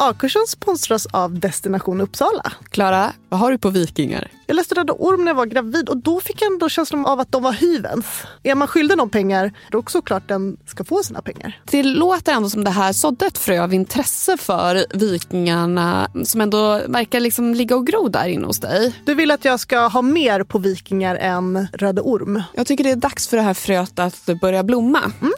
[0.00, 2.52] A-kursen sponsras av Destination Uppsala.
[2.70, 4.30] Klara, vad har du på Vikingar?
[4.46, 7.20] Jag läste Röda Orm när jag var gravid och då fick jag ändå känslan av
[7.20, 8.06] att de var hyvens.
[8.42, 11.60] Är man skyldig någon pengar, då är det såklart den ska få sina pengar.
[11.64, 16.80] Det låter ändå som det här sådde ett frö av intresse för Vikingarna som ändå
[16.88, 18.94] verkar liksom ligga och gro där inne hos dig.
[19.04, 22.42] Du vill att jag ska ha mer på Vikingar än Röda Orm?
[22.54, 25.12] Jag tycker det är dags för det här fröet att börja blomma.
[25.20, 25.32] Mm.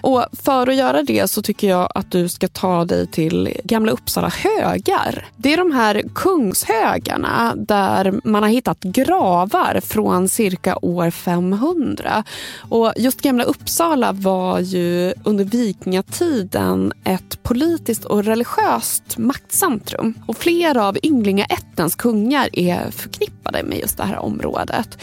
[0.00, 3.92] Och för att göra det så tycker jag att du ska ta dig till Gamla
[3.98, 5.24] Uppsala högar.
[5.36, 12.24] Det är de här kungshögarna där man har hittat gravar från cirka år 500.
[12.68, 20.14] Och just Gamla Uppsala var ju under vikingatiden ett politiskt och religiöst maktcentrum.
[20.26, 24.98] Och flera av ynglingaättens kungar är förknippade med just det här området.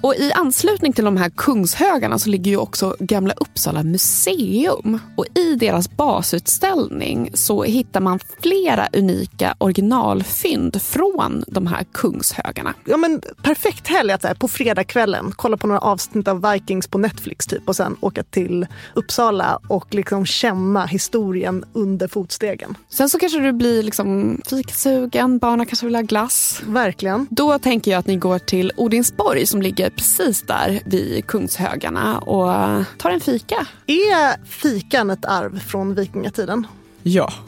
[0.00, 4.98] Och i anslutning till de här kungshögarna så ligger ju också Gamla Uppsala museum.
[5.16, 12.74] Och i deras basutställning så hittar man flera unika originalfynd från de här kungshögarna.
[12.84, 16.88] Ja, men perfekt helg att så här, på fredagskvällen kolla på några avsnitt av Vikings
[16.88, 22.76] på Netflix typ och sen åka till Uppsala och liksom känna historien under fotstegen.
[22.88, 26.62] Sen så kanske du blir liksom fikasugen, barnen kanske vill ha glass.
[26.66, 27.26] Verkligen.
[27.30, 32.84] Då tänker jag att ni går till Odinsborg som ligger precis där vid Kungshögarna och
[32.98, 33.66] tar en fika.
[33.86, 36.66] Är fikan ett arv från vikingatiden?
[37.02, 37.32] Ja.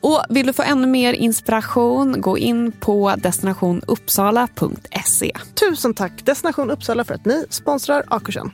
[0.00, 5.32] Och vill du få ännu mer inspiration, gå in på destinationuppsala.se.
[5.54, 8.50] Tusen tack Destination Uppsala för att ni sponsrar A-kursen.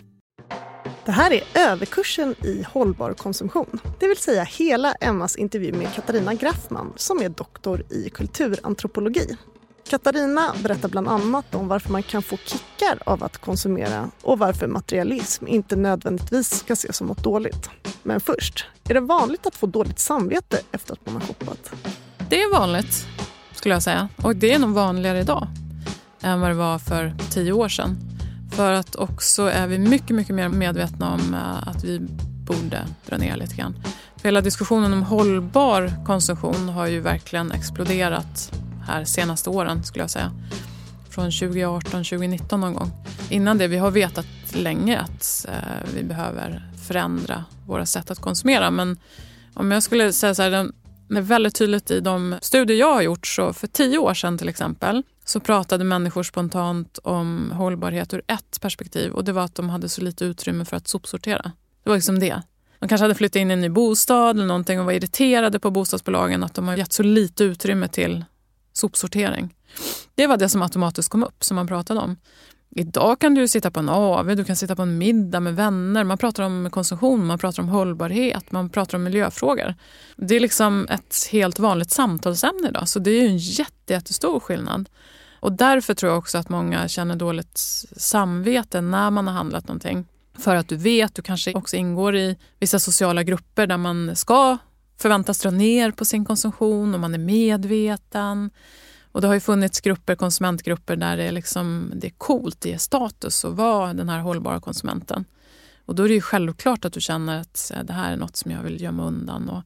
[1.04, 3.80] Det här är överkursen i hållbar konsumtion.
[3.98, 9.36] Det vill säga hela Emmas intervju med Katarina Graffman som är doktor i kulturantropologi.
[9.88, 14.66] Katarina berättar bland annat om varför man kan få kickar av att konsumera och varför
[14.66, 17.70] materialism inte nödvändigtvis ska ses som något dåligt.
[18.02, 21.72] Men först, är det vanligt att få dåligt samvete efter att man har shoppat?
[22.28, 23.06] Det är vanligt,
[23.52, 24.08] skulle jag säga.
[24.22, 25.46] Och det är nog vanligare idag
[26.22, 27.96] än vad det var för tio år sedan.
[28.52, 32.00] För att också är vi mycket, mycket mer medvetna om eh, att vi
[32.46, 33.74] borde dra ner lite grann.
[34.16, 38.52] För hela diskussionen om hållbar konsumtion har ju verkligen exploderat
[38.88, 40.32] här senaste åren skulle jag säga.
[41.10, 42.90] Från 2018, 2019 någon gång.
[43.30, 48.70] Innan det, vi har vetat länge att eh, vi behöver förändra våra sätt att konsumera.
[48.70, 48.98] Men
[49.54, 50.50] om jag skulle säga så här,
[51.08, 54.38] det är väldigt tydligt i de studier jag har gjort, så för tio år sedan
[54.38, 59.54] till exempel, så pratade människor spontant om hållbarhet ur ett perspektiv och det var att
[59.54, 61.52] de hade så lite utrymme för att sopsortera.
[61.82, 62.42] Det var liksom det.
[62.78, 65.70] De kanske hade flyttat in i en ny bostad eller någonting och var irriterade på
[65.70, 68.24] bostadsbolagen att de har gett så lite utrymme till
[68.78, 69.54] sopsortering.
[70.14, 72.16] Det var det som automatiskt kom upp, som man pratade om.
[72.70, 76.04] Idag kan du sitta på en AV, du kan sitta på en middag med vänner.
[76.04, 79.74] Man pratar om konsumtion, man pratar om hållbarhet, man pratar om miljöfrågor.
[80.16, 84.40] Det är liksom ett helt vanligt samtalsämne idag, så det är ju en jätte, jättestor
[84.40, 84.88] skillnad.
[85.40, 87.58] Och därför tror jag också att många känner dåligt
[87.96, 90.06] samvete när man har handlat någonting.
[90.38, 94.58] För att du vet, du kanske också ingår i vissa sociala grupper där man ska
[94.98, 98.50] förväntas dra ner på sin konsumtion och man är medveten.
[99.12, 102.72] Och det har ju funnits grupper, konsumentgrupper där det är, liksom, det är coolt, det
[102.72, 105.24] är status att vara den här hållbara konsumenten.
[105.86, 108.50] Och då är det ju självklart att du känner att det här är något som
[108.50, 109.48] jag vill gömma undan.
[109.48, 109.62] Och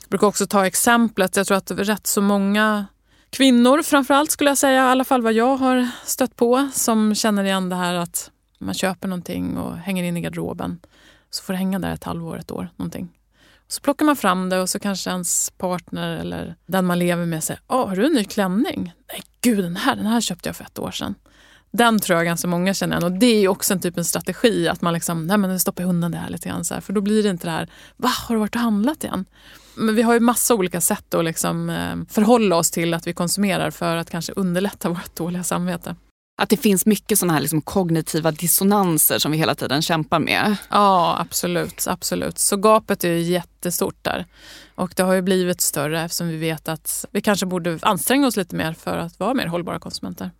[0.00, 2.86] jag brukar också ta exemplet, jag tror att rätt så många
[3.30, 7.44] kvinnor framförallt skulle jag säga, i alla fall vad jag har stött på, som känner
[7.44, 10.80] igen det här att man köper någonting och hänger in i garderoben.
[11.30, 13.08] Så får det hänga där ett halvår, ett år, någonting.
[13.70, 17.44] Så plockar man fram det och så kanske ens partner eller den man lever med
[17.44, 18.92] säger Åh, har du en ny klänning?
[19.12, 21.14] Nej, gud den här, den här köpte jag för ett år sedan.
[21.70, 24.80] Den tror jag ganska många känner igen och det är också en typ strategi att
[24.80, 27.22] man liksom, nej men stoppar undan det här lite grann så här, för då blir
[27.22, 29.24] det inte det här, va har du varit och handlat igen?
[29.74, 33.12] Men vi har ju massa olika sätt att liksom, eh, förhålla oss till att vi
[33.12, 35.96] konsumerar för att kanske underlätta vårt dåliga samvete.
[36.40, 40.56] Att det finns mycket sådana här liksom kognitiva dissonanser som vi hela tiden kämpar med.
[40.70, 41.86] Ja, absolut.
[41.86, 42.38] absolut.
[42.38, 44.26] Så gapet är ju jättestort där.
[44.74, 48.36] Och det har ju blivit större eftersom vi vet att vi kanske borde anstränga oss
[48.36, 50.30] lite mer för att vara mer hållbara konsumenter.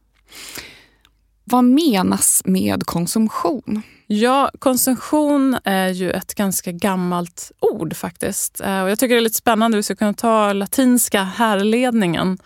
[1.51, 3.83] Vad menas med konsumtion?
[4.07, 8.61] Ja, konsumtion är ju ett ganska gammalt ord faktiskt.
[8.61, 9.77] Eh, och jag tycker det är lite spännande.
[9.77, 12.39] Vi ska kunna ta latinska härledningen.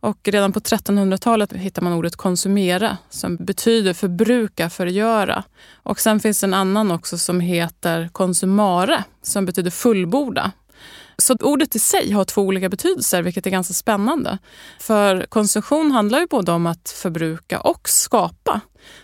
[0.00, 5.44] Och redan på 1300-talet hittar man ordet konsumera som betyder förbruka, förgöra.
[5.82, 10.52] Och sen finns det en annan också som heter konsumare som betyder fullborda.
[11.20, 14.38] Så ordet i sig har två olika betydelser, vilket är ganska spännande.
[14.80, 18.60] För konsumtion handlar ju både om att förbruka och skapa.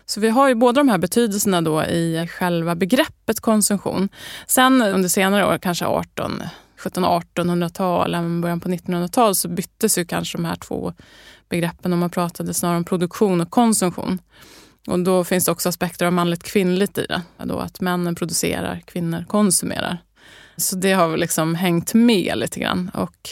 [0.06, 4.08] Så vi har ju båda de här betydelserna då i själva begreppet konsumtion.
[4.46, 6.42] Sen under senare år, kanske 18
[6.78, 10.92] 1700-1800-tal, även början på 1900-tal, så byttes ju kanske de här två
[11.48, 14.18] begreppen och man pratade snarare om produktion och konsumtion.
[14.86, 17.22] Och då finns det också aspekter av manligt kvinnligt i det.
[17.44, 19.98] Då att männen producerar, kvinnor konsumerar.
[20.56, 22.90] Så det har liksom hängt med lite grann.
[22.94, 23.28] Och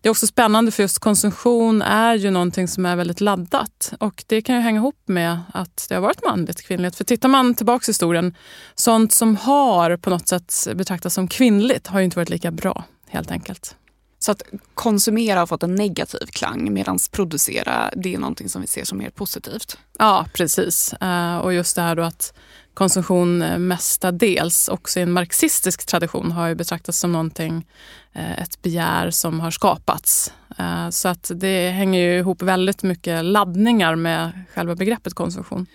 [0.00, 3.92] det är också spännande för just konsumtion är ju någonting som är väldigt laddat.
[4.00, 6.96] Och det kan ju hänga ihop med att det har varit manligt kvinnligt.
[6.96, 8.34] För tittar man tillbaka i historien,
[8.74, 12.84] sånt som har på något sätt betraktats som kvinnligt har ju inte varit lika bra
[13.08, 13.76] helt enkelt.
[14.18, 14.42] Så att
[14.74, 18.98] konsumera har fått en negativ klang medan producera det är någonting som vi ser som
[18.98, 19.78] mer positivt.
[19.98, 20.92] Ja, precis.
[20.92, 22.34] Eh, och just det här då att
[22.74, 23.38] konsumtion
[23.68, 27.66] mestadels också i en marxistisk tradition har ju betraktats som någonting,
[28.12, 30.32] eh, ett begär som har skapats.
[30.58, 35.66] Eh, så att det hänger ju ihop väldigt mycket laddningar med själva begreppet konsumtion.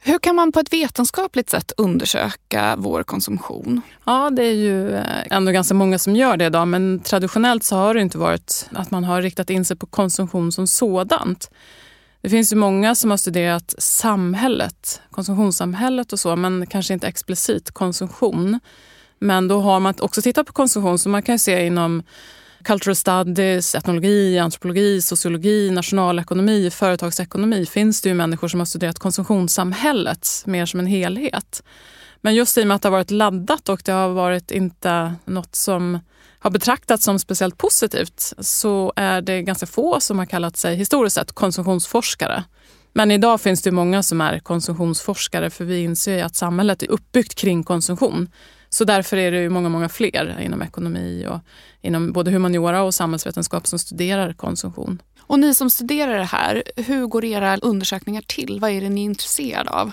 [0.00, 3.80] Hur kan man på ett vetenskapligt sätt undersöka vår konsumtion?
[4.04, 7.76] Ja, det är ju eh, ändå ganska många som gör det idag men traditionellt så
[7.76, 11.50] har det inte varit att man har riktat in sig på konsumtion som sådant.
[12.20, 17.70] Det finns ju många som har studerat samhället, konsumtionssamhället och så, men kanske inte explicit
[17.70, 18.60] konsumtion.
[19.18, 22.02] Men då har man också tittat på konsumtion, så man kan se inom
[22.64, 30.28] cultural studies, etnologi, antropologi, sociologi, nationalekonomi, företagsekonomi finns det ju människor som har studerat konsumtionssamhället
[30.44, 31.62] mer som en helhet.
[32.20, 35.14] Men just i och med att det har varit laddat och det har varit inte
[35.24, 35.98] något som
[36.38, 41.14] har betraktats som speciellt positivt så är det ganska få som har kallat sig historiskt
[41.14, 42.44] sett konsumtionsforskare.
[42.92, 47.34] Men idag finns det många som är konsumtionsforskare för vi inser att samhället är uppbyggt
[47.34, 48.28] kring konsumtion.
[48.70, 51.40] Så därför är det ju många, många fler inom ekonomi och
[51.80, 55.02] inom både humaniora och samhällsvetenskap som studerar konsumtion.
[55.28, 58.60] Och ni som studerar det här, hur går era undersökningar till?
[58.60, 59.90] Vad är det ni är intresserade av?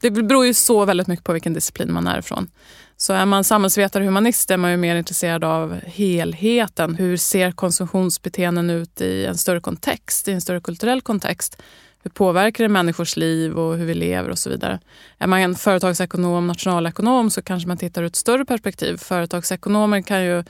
[0.00, 2.50] Det beror ju så väldigt mycket på vilken disciplin man är ifrån.
[2.96, 6.94] Så är man samhällsvetare och humanist är man ju mer intresserad av helheten.
[6.94, 11.62] Hur ser konsumtionsbeteenden ut i en större kontext, i en större kulturell kontext?
[12.02, 14.80] Hur påverkar det människors liv och hur vi lever och så vidare.
[15.18, 18.96] Är man en företagsekonom, nationalekonom så kanske man tittar ur ett större perspektiv.
[18.96, 20.44] Företagsekonomer kan ju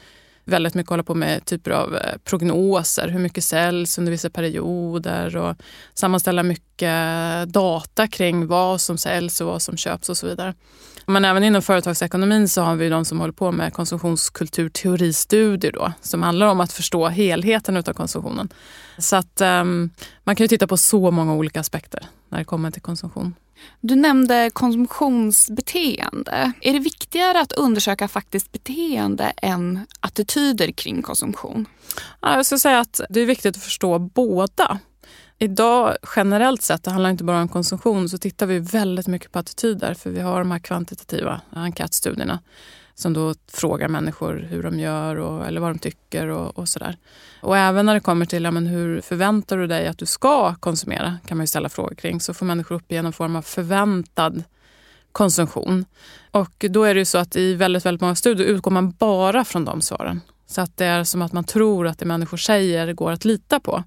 [0.50, 3.09] väldigt mycket hålla på med typer av eh, prognoser.
[3.09, 5.57] Hur mycket säljs under vissa perioder och
[5.95, 6.95] sammanställa mycket
[7.47, 10.54] data kring vad som säljs och vad som köps och så vidare.
[11.07, 16.23] Men även inom företagsekonomin så har vi de som håller på med konsumtionskulturteoristudier då, som
[16.23, 18.49] handlar om att förstå helheten av konsumtionen.
[18.99, 19.90] Så att um,
[20.25, 23.35] man kan ju titta på så många olika aspekter när det kommer till konsumtion.
[23.81, 26.52] Du nämnde konsumtionsbeteende.
[26.61, 31.67] Är det viktigare att undersöka faktiskt beteende än attityder kring konsumtion?
[32.21, 34.79] Ja, jag skulle säga att det är viktigt att förstå båda.
[35.38, 39.38] Idag generellt sett, det handlar inte bara om konsumtion, så tittar vi väldigt mycket på
[39.38, 42.38] attityder för vi har de här kvantitativa enkätstudierna
[43.00, 46.97] som då frågar människor hur de gör och, eller vad de tycker och, och sådär.
[47.40, 50.54] Och även när det kommer till ja, men hur förväntar du dig att du ska
[50.54, 52.21] konsumera kan man ju ställa frågor kring.
[52.21, 54.45] Så får människor uppge någon form av förväntad
[55.12, 55.85] konsumtion.
[56.30, 59.45] Och då är det ju så att i väldigt, väldigt många studier utgår man bara
[59.45, 60.21] från de svaren.
[60.47, 63.61] Så att det är som att man tror att det människor säger går att lita
[63.61, 63.85] på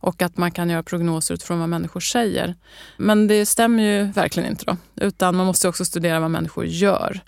[0.00, 2.54] och att man kan göra prognoser utifrån vad människor säger.
[2.96, 7.20] Men det stämmer ju verkligen inte då, utan man måste också studera vad människor gör.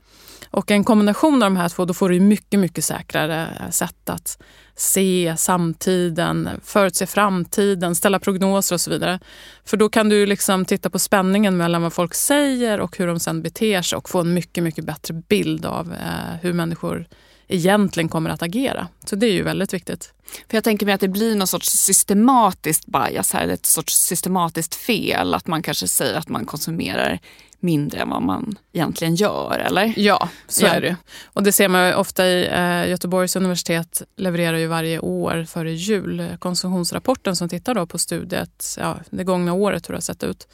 [0.53, 4.09] Och en kombination av de här två, då får du mycket, mycket säkrare eh, sätt
[4.11, 4.43] att
[4.77, 9.21] se samtiden, förutse framtiden, ställa prognoser och så vidare.
[9.65, 13.21] För då kan du liksom titta på spänningen mellan vad folk säger och hur de
[13.21, 17.07] sen beter sig och få en mycket, mycket bättre bild av eh, hur människor
[17.49, 18.89] egentligen kommer att agera.
[19.05, 20.15] Så det är ju väldigt viktigt.
[20.49, 24.75] För Jag tänker mig att det blir någon sorts systematiskt bias här, ett sorts systematiskt
[24.75, 25.35] fel.
[25.35, 27.21] Att man kanske säger att man konsumerar
[27.63, 29.93] mindre än vad man egentligen gör, eller?
[29.97, 30.69] Ja, så Ja.
[30.71, 30.97] är det.
[31.25, 36.37] Och det ser man ofta i eh, Göteborgs universitet levererar ju varje år före jul
[36.39, 40.49] konsumtionsrapporten som tittar då på studiet, ja, det gångna året hur det har sett ut.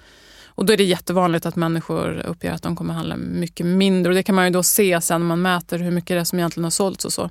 [0.46, 4.10] Och då är det jättevanligt att människor uppger att de kommer handla mycket mindre.
[4.10, 6.24] Och det kan man ju då se sen när man mäter hur mycket det är
[6.24, 7.30] som egentligen har sålts och så.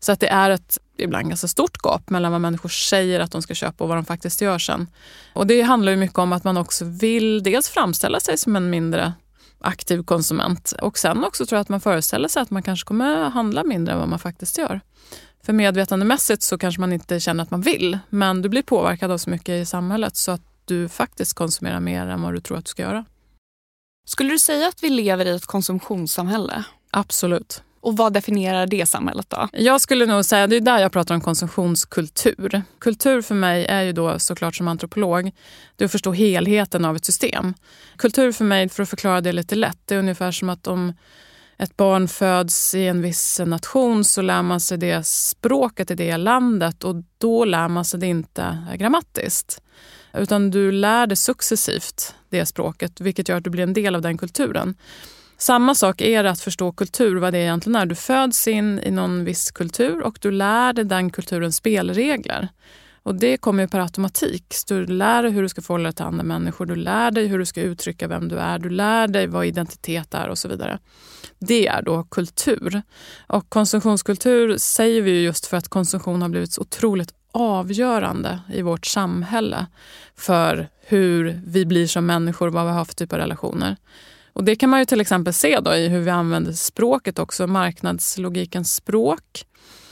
[0.00, 3.42] Så att det är ett ibland ganska stort gap mellan vad människor säger att de
[3.42, 4.86] ska köpa och vad de faktiskt gör sen.
[5.32, 8.70] Och det handlar ju mycket om att man också vill dels framställa sig som en
[8.70, 9.12] mindre
[9.60, 13.30] aktiv konsument och sen också tror jag att man föreställer sig att man kanske kommer
[13.30, 14.80] handla mindre än vad man faktiskt gör.
[15.42, 19.18] För medvetandemässigt så kanske man inte känner att man vill men du blir påverkad av
[19.18, 22.64] så mycket i samhället så att du faktiskt konsumerar mer än vad du tror att
[22.64, 23.04] du ska göra.
[24.06, 26.64] Skulle du säga att vi lever i ett konsumtionssamhälle?
[26.90, 27.62] Absolut.
[27.80, 29.48] Och vad definierar det samhället då?
[29.52, 32.62] Jag skulle nog säga, det är där jag pratar om konsumtionskultur.
[32.78, 35.32] Kultur för mig är ju då såklart som antropolog,
[35.76, 37.54] det är att förstå helheten av ett system.
[37.96, 40.92] Kultur för mig, för att förklara det lite lätt, det är ungefär som att om
[41.58, 46.16] ett barn föds i en viss nation så lär man sig det språket i det
[46.16, 49.62] landet och då lär man sig det inte grammatiskt.
[50.14, 54.02] Utan du lär dig successivt det språket vilket gör att du blir en del av
[54.02, 54.74] den kulturen.
[55.40, 57.86] Samma sak är det att förstå kultur, vad det egentligen är.
[57.86, 62.48] Du föds in i någon viss kultur och du lär dig den kulturens spelregler.
[63.02, 64.44] Och det kommer ju per automatik.
[64.48, 67.26] Så du lär dig hur du ska förhålla dig till andra människor, du lär dig
[67.26, 70.48] hur du ska uttrycka vem du är, du lär dig vad identitet är och så
[70.48, 70.78] vidare.
[71.38, 72.82] Det är då kultur.
[73.26, 78.86] Och konsumtionskultur säger vi just för att konsumtion har blivit så otroligt avgörande i vårt
[78.86, 79.66] samhälle
[80.16, 83.76] för hur vi blir som människor, vad vi har för typ av relationer.
[84.38, 87.46] Och det kan man ju till exempel se då i hur vi använder språket också,
[87.46, 89.46] marknadslogikens språk.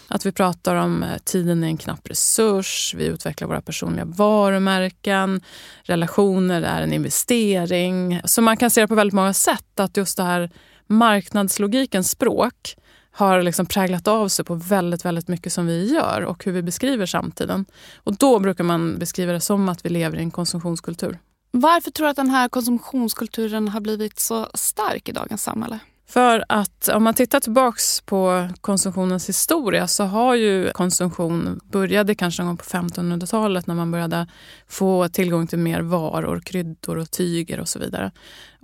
[0.09, 5.41] Att vi pratar om eh, tiden är en knapp resurs, vi utvecklar våra personliga varumärken,
[5.83, 8.21] relationer är en investering.
[8.25, 10.51] Så man kan se det på väldigt många sätt, att just det här
[10.87, 12.77] marknadslogikens språk
[13.11, 16.63] har liksom präglat av sig på väldigt, väldigt mycket som vi gör och hur vi
[16.63, 17.65] beskriver samtiden.
[17.97, 21.19] Och då brukar man beskriva det som att vi lever i en konsumtionskultur.
[21.61, 25.79] Varför tror du att den här konsumtionskulturen har blivit så stark i dagens samhälle?
[26.09, 32.43] För att om man tittar tillbaks på konsumtionens historia så har ju konsumtion började kanske
[32.43, 34.27] någon gång på 1500-talet när man började
[34.69, 38.11] få tillgång till mer varor, kryddor och tyger och så vidare.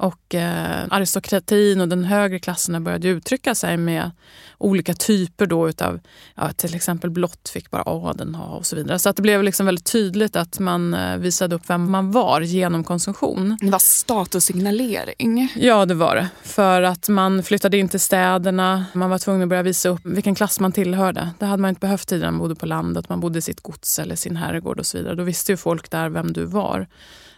[0.03, 4.11] Och eh, aristokratin och den högre klassen började uttrycka sig med
[4.59, 6.01] olika typer då utav,
[6.35, 8.99] ja, till exempel blått fick bara adeln ha och så vidare.
[8.99, 12.41] Så att det blev liksom väldigt tydligt att man eh, visade upp vem man var
[12.41, 13.57] genom konsumtion.
[13.61, 15.53] Det var statussignalering.
[15.57, 16.29] Ja, det var det.
[16.43, 18.85] För att man flyttade in till städerna.
[18.93, 21.31] Man var tvungen att börja visa upp vilken klass man tillhörde.
[21.39, 22.31] Det hade man inte behövt tidigare.
[22.31, 25.15] Man bodde på landet, man bodde i sitt gods eller sin herrgård och så vidare.
[25.15, 26.87] Då visste ju folk där vem du var.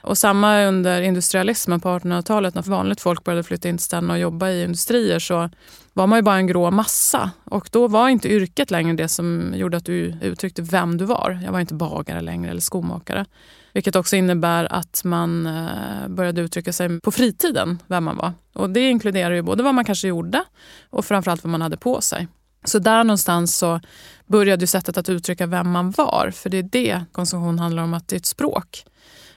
[0.05, 4.19] Och samma under industrialismen på 1800-talet när vanligt folk började flytta in till städerna och
[4.19, 5.51] jobba i industrier så
[5.93, 7.31] var man ju bara en grå massa.
[7.45, 11.41] Och då var inte yrket längre det som gjorde att du uttryckte vem du var.
[11.45, 13.25] Jag var inte bagare längre eller skomakare.
[13.73, 18.33] Vilket också innebär att man eh, började uttrycka sig på fritiden, vem man var.
[18.53, 20.45] Och det inkluderar ju både vad man kanske gjorde
[20.91, 22.29] och framförallt vad man hade på sig.
[22.65, 23.81] Så där någonstans så
[24.27, 26.33] började ju sättet att uttrycka vem man var.
[26.35, 28.85] För det är det konsumtion handlar om, att det är ett språk.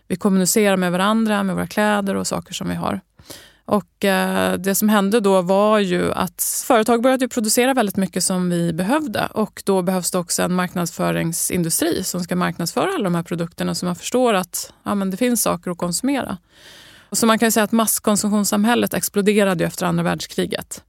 [0.08, 3.02] Vi kommunicerar med varandra, med våra kläder och saker som vi har.
[3.66, 8.50] Och eh, Det som hände då var ju att företag började producera väldigt mycket som
[8.50, 13.24] vi behövde och då behövs det också en marknadsföringsindustri som ska marknadsföra alla de här
[13.24, 16.38] produkterna så man förstår att ja, men det finns saker att konsumera.
[17.12, 20.84] Så man kan säga att masskonsumtionssamhället exploderade ju efter andra världskriget.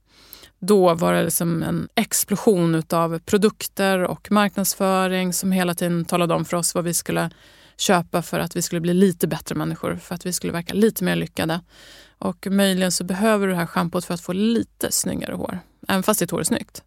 [0.59, 6.45] Då var det liksom en explosion av produkter och marknadsföring som hela tiden talade om
[6.45, 7.29] för oss vad vi skulle
[7.79, 11.03] köpa för att vi skulle bli lite bättre människor, för att vi skulle verka lite
[11.03, 11.61] mer lyckade.
[12.17, 16.03] Och möjligen så behöver du det här schampot för att få lite snyggare hår, även
[16.03, 16.83] fast ditt hår är snyggt.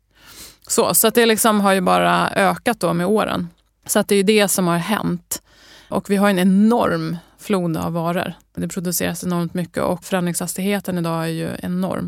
[0.68, 3.48] Så, så att det liksom har ju bara ökat då med åren.
[3.86, 5.42] Så att det är ju det som har hänt.
[5.88, 8.32] Och vi har en enorm flod av varor.
[8.54, 12.04] Det produceras enormt mycket och förändringshastigheten idag är ju enorm.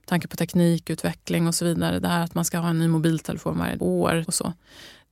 [0.00, 1.98] Med tanke på teknikutveckling och så vidare.
[1.98, 4.52] Det här att man ska ha en ny mobiltelefon varje år och så.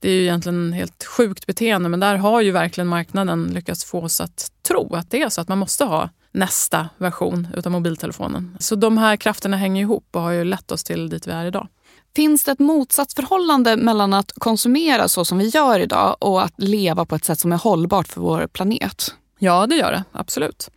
[0.00, 4.02] Det är ju egentligen helt sjukt beteende men där har ju verkligen marknaden lyckats få
[4.02, 8.56] oss att tro att det är så att man måste ha nästa version utav mobiltelefonen.
[8.60, 11.44] Så de här krafterna hänger ihop och har ju lett oss till dit vi är
[11.44, 11.68] idag.
[12.16, 17.04] Finns det ett motsatsförhållande mellan att konsumera så som vi gör idag och att leva
[17.04, 19.14] på ett sätt som är hållbart för vår planet?
[19.38, 20.04] Ja, det gör det.
[20.12, 20.70] Absolut.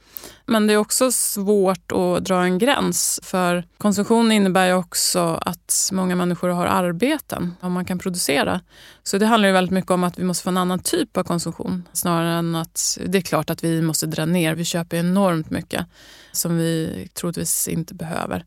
[0.45, 3.19] Men det är också svårt att dra en gräns.
[3.23, 8.61] För konsumtion innebär ju också att många människor har arbeten om man kan producera.
[9.03, 11.23] Så det handlar ju väldigt mycket om att vi måste få en annan typ av
[11.23, 11.87] konsumtion.
[11.93, 14.55] Snarare än att det är klart att vi måste dra ner.
[14.55, 15.85] Vi köper enormt mycket
[16.31, 18.45] som vi troligtvis inte behöver.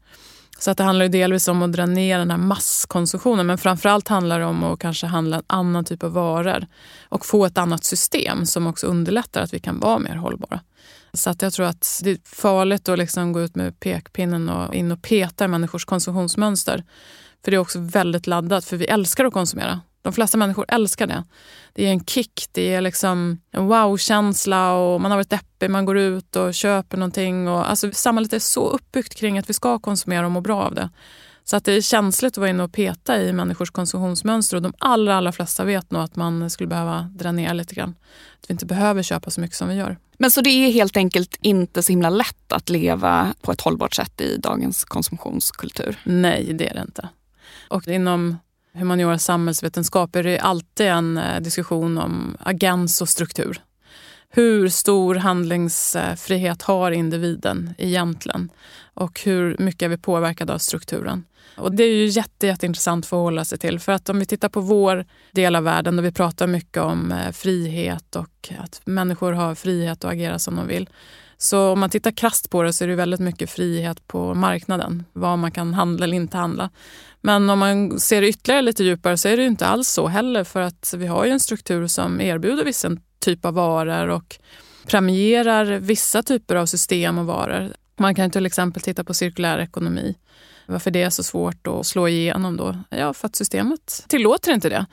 [0.59, 4.09] Så att det handlar ju delvis om att dra ner den här masskonsumtionen men framförallt
[4.09, 6.67] handlar det om att kanske handla en annan typ av varor
[7.09, 10.61] och få ett annat system som också underlättar att vi kan vara mer hållbara.
[11.15, 14.75] Så att jag tror att det är farligt att liksom gå ut med pekpinnen och
[14.75, 16.85] in och peta i människors konsumtionsmönster.
[17.45, 19.81] För det är också väldigt laddat, för vi älskar att konsumera.
[20.03, 21.25] De flesta människor älskar det.
[21.73, 25.85] Det är en kick, det är liksom en wow-känsla och man har varit deppig, man
[25.85, 27.49] går ut och köper någonting.
[27.49, 30.75] Och, alltså, samhället är så uppbyggt kring att vi ska konsumera och må bra av
[30.75, 30.91] det.
[31.45, 34.75] Så att det är känsligt att vara inne och peta i människors konsumtionsmönster och de
[34.79, 37.95] allra, allra flesta vet nog att man skulle behöva dra ner lite grann.
[38.41, 39.99] Att vi inte behöver köpa så mycket som vi gör.
[40.19, 43.95] Men så det är helt enkelt inte så himla lätt att leva på ett hållbart
[43.95, 45.99] sätt i dagens konsumtionskultur?
[46.05, 47.09] Nej, det är det inte.
[47.69, 48.37] Och inom
[48.73, 53.63] humaniora samhällsvetenskap är det alltid en eh, diskussion om agens och struktur.
[54.29, 58.51] Hur stor handlingsfrihet har individen egentligen?
[58.95, 61.25] Och hur mycket är vi påverkade av strukturen?
[61.57, 63.81] Och det är ju jätte, jätteintressant att förhålla sig till.
[63.81, 67.13] För att om vi tittar på vår del av världen där vi pratar mycket om
[67.13, 70.89] eh, frihet och att människor har frihet att agera som de vill.
[71.39, 75.05] Så om man tittar krast på det så är det väldigt mycket frihet på marknaden.
[75.13, 76.71] Vad man kan handla eller inte handla.
[77.21, 80.45] Men om man ser ytterligare lite djupare så är det inte alls så heller.
[80.45, 84.39] För att vi har ju en struktur som erbjuder vissa typ av varor och
[84.87, 87.73] premierar vissa typer av system och varor.
[87.97, 90.15] Man kan till exempel titta på cirkulär ekonomi.
[90.67, 92.79] Varför det är så svårt att slå igenom då?
[92.91, 94.87] Ja, för att systemet tillåter inte det.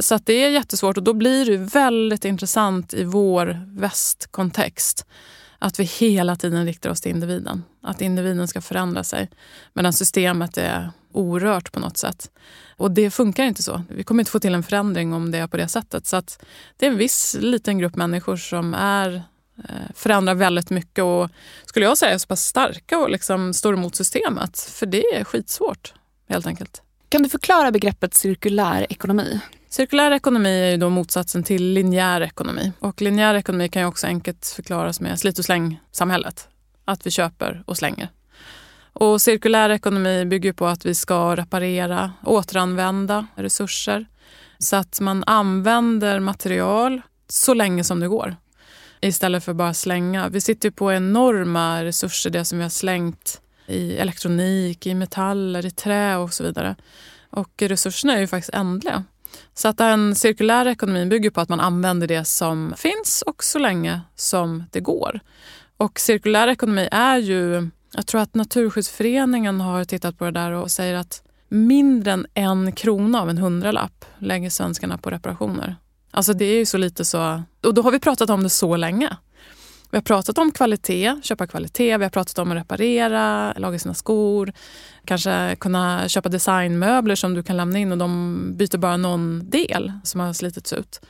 [0.00, 5.06] Så att det är jättesvårt och då blir det väldigt intressant i vår västkontext
[5.58, 7.64] att vi hela tiden riktar oss till individen.
[7.82, 9.30] Att individen ska förändra sig
[9.72, 12.30] medan systemet är orört på något sätt.
[12.76, 13.82] Och det funkar inte så.
[13.88, 16.06] Vi kommer inte få till en förändring om det är på det sättet.
[16.06, 16.44] Så att
[16.76, 19.22] det är en viss liten grupp människor som är
[19.94, 21.30] förändrar väldigt mycket och
[21.64, 24.60] skulle jag säga är så pass starka och liksom står emot systemet.
[24.60, 25.94] För det är skitsvårt
[26.28, 26.82] helt enkelt.
[27.08, 29.40] Kan du förklara begreppet cirkulär ekonomi?
[29.68, 32.72] Cirkulär ekonomi är ju då motsatsen till linjär ekonomi.
[32.78, 36.48] Och linjär ekonomi kan ju också enkelt förklaras med slit och släng-samhället.
[36.84, 38.08] Att vi köper och slänger.
[38.92, 44.06] Och cirkulär ekonomi bygger på att vi ska reparera, återanvända resurser
[44.58, 48.36] så att man använder material så länge som det går
[49.02, 50.28] istället för bara slänga.
[50.28, 55.66] Vi sitter ju på enorma resurser, det som vi har slängt i elektronik, i metaller,
[55.66, 56.76] i trä och så vidare.
[57.30, 59.04] Och resurserna är ju faktiskt ändliga.
[59.54, 63.58] Så att den cirkulära ekonomin bygger på att man använder det som finns och så
[63.58, 65.20] länge som det går.
[65.76, 70.70] Och cirkulär ekonomi är ju, jag tror att Naturskyddsföreningen har tittat på det där och
[70.70, 75.76] säger att mindre än en krona av en hundralapp lägger svenskarna på reparationer.
[76.14, 77.42] Alltså det är ju så lite så...
[77.62, 79.16] Och då har vi pratat om det så länge.
[79.90, 83.94] Vi har pratat om kvalitet, köpa kvalitet, vi har pratat om att reparera, laga sina
[83.94, 84.52] skor,
[85.04, 89.92] kanske kunna köpa designmöbler som du kan lämna in och de byter bara någon del
[90.04, 91.00] som har slitits ut.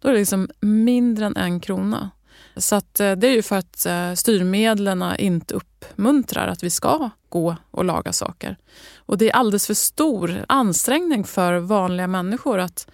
[0.00, 2.10] Då är det liksom mindre än en krona.
[2.56, 7.10] Så att eh, det är ju för att eh, styrmedlen inte uppmuntrar att vi ska
[7.28, 8.56] gå och laga saker.
[8.96, 12.90] Och det är alldeles för stor ansträngning för vanliga människor att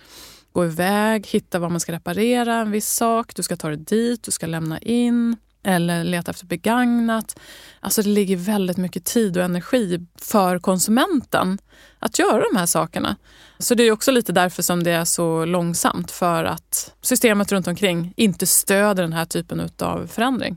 [0.59, 3.35] gå iväg, hitta var man ska reparera en viss sak.
[3.35, 7.38] Du ska ta det dit, du ska lämna in eller leta efter begagnat.
[7.81, 11.59] Alltså det ligger väldigt mycket tid och energi för konsumenten
[11.99, 13.16] att göra de här sakerna.
[13.59, 17.66] Så det är också lite därför som det är så långsamt för att systemet runt
[17.66, 20.57] omkring inte stöder den här typen av förändring.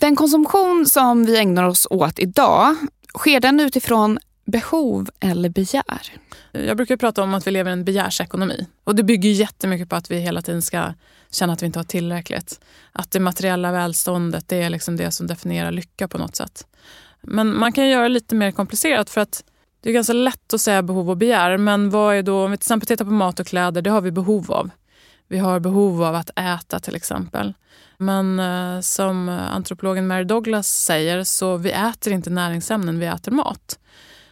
[0.00, 2.76] Den konsumtion som vi ägnar oss åt idag,
[3.18, 6.12] sker den utifrån behov eller begär?
[6.52, 8.66] Jag brukar prata om att vi lever i en begärsekonomi.
[8.84, 10.92] Och det bygger jättemycket på att vi hela tiden ska
[11.30, 12.60] känna att vi inte har tillräckligt.
[12.92, 16.66] Att det materiella välståndet det är liksom det som definierar lycka på något sätt.
[17.20, 19.44] Men man kan göra det lite mer komplicerat för att
[19.80, 21.56] det är ganska lätt att säga behov och begär.
[21.56, 24.00] Men vad är då, om vi till exempel tittar på mat och kläder, det har
[24.00, 24.70] vi behov av.
[25.28, 27.54] Vi har behov av att äta till exempel.
[27.98, 33.78] Men eh, som antropologen Mary Douglas säger så vi äter inte näringsämnen, vi äter mat.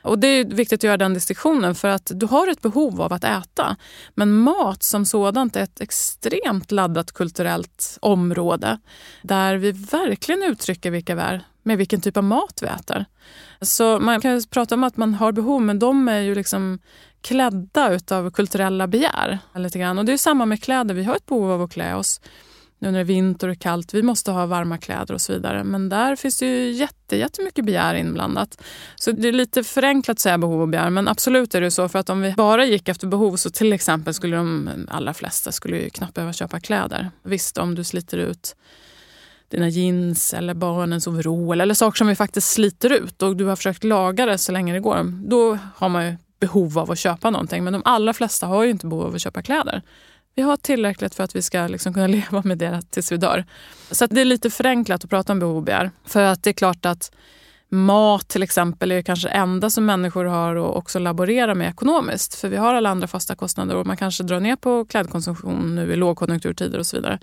[0.03, 3.13] Och Det är viktigt att göra den distinktionen för att du har ett behov av
[3.13, 3.77] att äta.
[4.15, 8.79] Men mat som sådant är ett extremt laddat kulturellt område
[9.23, 13.05] där vi verkligen uttrycker vilka vi är med vilken typ av mat vi äter.
[13.61, 16.79] Så man kan prata om att man har behov, men de är ju liksom
[17.21, 19.39] klädda av kulturella begär.
[19.55, 19.99] Lite grann.
[19.99, 20.95] Och det är samma med kläder.
[20.95, 22.21] Vi har ett behov av att klä oss
[22.81, 23.95] nu när det är vinter och kallt.
[23.95, 25.65] Vi måste ha varma kläder och så vidare.
[25.65, 28.63] Men där finns det ju jätte, jättemycket begär inblandat.
[28.97, 30.91] Så det är lite förenklat att säga behov och begär.
[30.91, 31.89] Men absolut är det så.
[31.89, 35.53] För att om vi bara gick efter behov så till exempel skulle de allra flesta
[35.53, 37.11] skulle ju knappt behöva köpa kläder.
[37.23, 38.57] Visst, om du sliter ut
[39.49, 43.57] dina jeans eller barnens overall eller saker som vi faktiskt sliter ut och du har
[43.57, 45.29] försökt laga det så länge det går.
[45.29, 47.65] Då har man ju behov av att köpa någonting.
[47.65, 49.83] Men de allra flesta har ju inte behov av att köpa kläder.
[50.35, 53.45] Vi har tillräckligt för att vi ska liksom kunna leva med det tills vi dör.
[53.91, 55.91] Så det är lite förenklat att prata om behov och begär.
[56.05, 57.13] För att det är klart att
[57.73, 62.35] mat till exempel är kanske det enda som människor har att också laborera med ekonomiskt.
[62.35, 65.93] För vi har alla andra fasta kostnader och man kanske drar ner på klädkonsumtion nu
[65.93, 67.19] i lågkonjunkturtider och så vidare.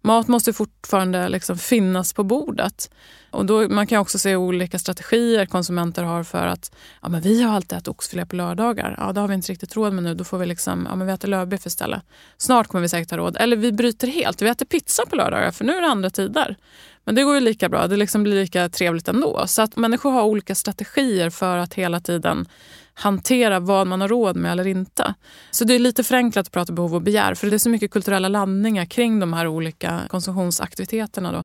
[0.00, 2.90] Mat måste fortfarande liksom finnas på bordet.
[3.30, 7.42] Och då, man kan också se olika strategier konsumenter har för att ja, men vi
[7.42, 8.94] har alltid ätit oxfilé på lördagar.
[8.98, 10.14] Ja, det har vi inte riktigt råd med nu.
[10.14, 12.02] Då får vi liksom, ja, men vi äter lövbiff istället.
[12.36, 13.36] Snart kommer vi säkert ha råd.
[13.40, 14.42] Eller vi bryter helt.
[14.42, 16.56] Vi äter pizza på lördagar för nu är det andra tider.
[17.04, 17.86] Men det går ju lika bra.
[17.86, 19.44] Det liksom blir lika trevligt ändå.
[19.46, 22.48] Så att människor har olika strategier för att hela tiden
[22.94, 25.14] hantera vad man har råd med eller inte.
[25.50, 27.90] Så det är lite förenklat att prata behov och begär för det är så mycket
[27.90, 31.32] kulturella landningar kring de här olika konsumtionsaktiviteterna.
[31.32, 31.42] Då.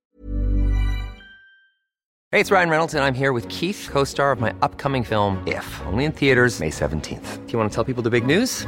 [2.31, 5.37] det är Ryan Reynolds och jag är här med Keith, co-star of my upcoming film
[5.47, 7.37] If, only in theaters May 17th.
[7.45, 8.67] Do you want to tell people the big news?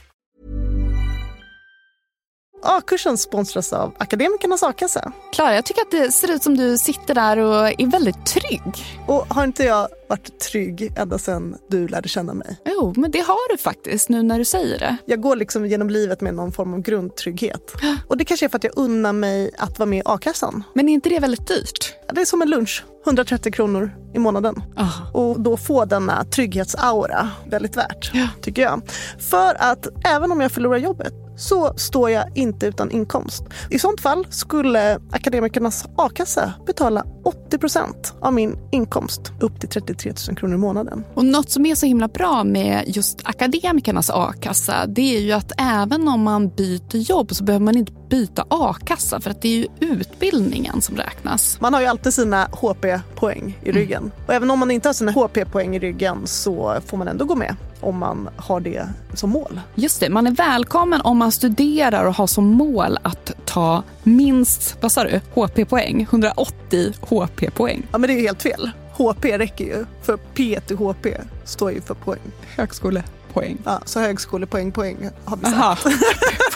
[2.63, 5.11] A-kursen sponsras av Akademikernas a-kassa.
[5.33, 8.85] Klara, jag tycker att det ser ut som du sitter där och är väldigt trygg.
[9.07, 12.57] Och har inte jag varit trygg ända sedan du lärde känna mig?
[12.65, 14.97] Jo, men det har du faktiskt nu när du säger det.
[15.05, 17.73] Jag går liksom genom livet med någon form av grundtrygghet.
[18.07, 20.63] Och det kanske är för att jag unnar mig att vara med i a-kassan.
[20.73, 21.93] Men är inte det väldigt dyrt?
[22.13, 22.83] Det är som en lunch.
[23.05, 24.63] 130 kronor i månaden.
[24.77, 25.15] Oh.
[25.15, 28.27] Och då få denna trygghetsaura väldigt värt, ja.
[28.41, 28.81] tycker jag.
[29.19, 33.43] För att även om jag förlorar jobbet så står jag inte utan inkomst.
[33.69, 37.03] I sånt fall skulle Akademikernas a-kassa betala
[37.51, 37.87] 80%
[38.21, 41.03] av min inkomst upp till 33 000 kronor i månaden.
[41.15, 45.51] Och något som är så himla bra med just Akademikernas a-kassa det är ju att
[45.57, 49.57] även om man byter jobb så behöver man inte byta a-kassa för att det är
[49.57, 51.57] ju utbildningen som räknas.
[51.61, 54.03] Man har ju alltid sina HP-poäng i ryggen.
[54.03, 54.11] Mm.
[54.27, 57.35] Och även om man inte har sina HP-poäng i ryggen så får man ändå gå
[57.35, 59.59] med om man har det som mål.
[59.75, 64.77] Just det, man är välkommen om man studerar och har som mål att ta minst,
[64.81, 66.01] vad sa du, HP-poäng?
[66.01, 67.87] 180 HP-poäng.
[67.91, 68.71] Ja men det är helt fel.
[68.93, 71.07] HP räcker ju, för P till HP
[71.45, 72.19] står ju för poäng.
[72.55, 73.57] Högskolepoäng.
[73.65, 75.85] Ja, så högskolepoäng, poäng har vi sagt.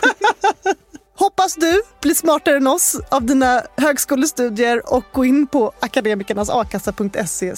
[1.45, 7.53] Hoppas du blir smartare än oss av dina högskolestudier och gå in på akademikernasakassa.se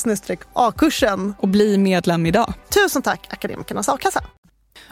[0.53, 1.33] a-kursen.
[1.39, 2.53] Och bli medlem idag.
[2.69, 4.23] Tusen tack Akademikernas a-kassa.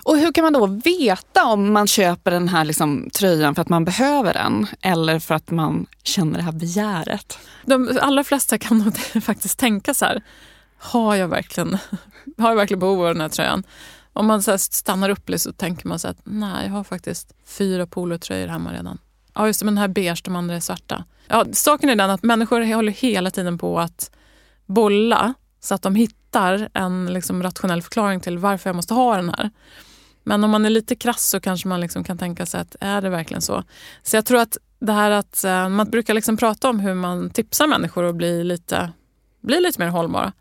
[0.03, 3.69] Och hur kan man då veta om man köper den här liksom, tröjan för att
[3.69, 7.37] man behöver den eller för att man känner det här begäret?
[7.65, 10.23] De allra flesta kan nog faktiskt tänka så här,
[10.77, 11.77] har jag verkligen,
[12.37, 13.63] har jag verkligen behov av den här tröjan?
[14.15, 17.33] Om man så stannar upp lite så tänker man så att nej, jag har faktiskt
[17.45, 18.97] fyra polotröjor hemma redan.
[19.33, 21.03] Ja, just det, men den här beige, de andra är svarta.
[21.27, 24.11] Ja, saken är den att människor håller hela tiden på att
[24.65, 29.29] bolla så att de hittar en liksom rationell förklaring till varför jag måste ha den
[29.29, 29.51] här.
[30.23, 33.01] Men om man är lite krass så kanske man liksom kan tänka sig att är
[33.01, 33.63] det verkligen så?
[34.03, 37.29] Så jag tror att det här att eh, man brukar liksom prata om hur man
[37.29, 38.91] tipsar människor att bli lite,
[39.41, 40.33] bli lite mer hållbara.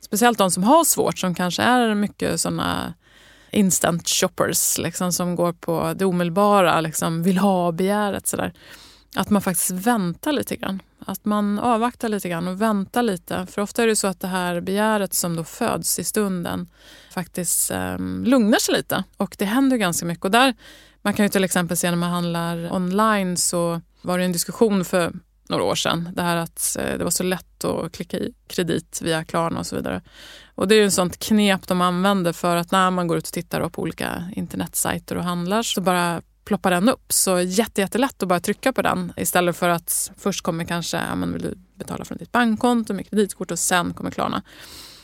[0.00, 2.94] Speciellt de som har svårt, som kanske är mycket sådana
[3.50, 8.26] instant shoppers liksom, som går på det omedelbara, liksom, vill ha-begäret.
[8.26, 8.52] Sådär.
[9.16, 10.82] Att man faktiskt väntar lite grann.
[11.06, 13.46] Att man avvaktar lite grann och väntar lite.
[13.46, 16.68] För ofta är det så att det här begäret som då föds i stunden
[17.10, 19.04] faktiskt eh, lugnar sig lite.
[19.16, 20.24] Och det händer ganska mycket.
[20.24, 20.54] Och där,
[21.02, 24.84] man kan ju till exempel se när man handlar online så var det en diskussion
[24.84, 25.12] för
[25.48, 26.08] några år sedan.
[26.14, 29.66] Det här att eh, det var så lätt och klicka i kredit via Klarna och
[29.66, 30.02] så vidare.
[30.54, 33.26] Och det är ju ett sånt knep de använder för att när man går ut
[33.26, 37.12] och tittar på olika internetsajter och handlar så bara ploppar den upp.
[37.12, 41.14] Så jätte, jättelätt att bara trycka på den istället för att först kommer kanske, ja,
[41.14, 44.42] men vill du betala från ditt bankkonto med kreditkort och sen kommer Klarna.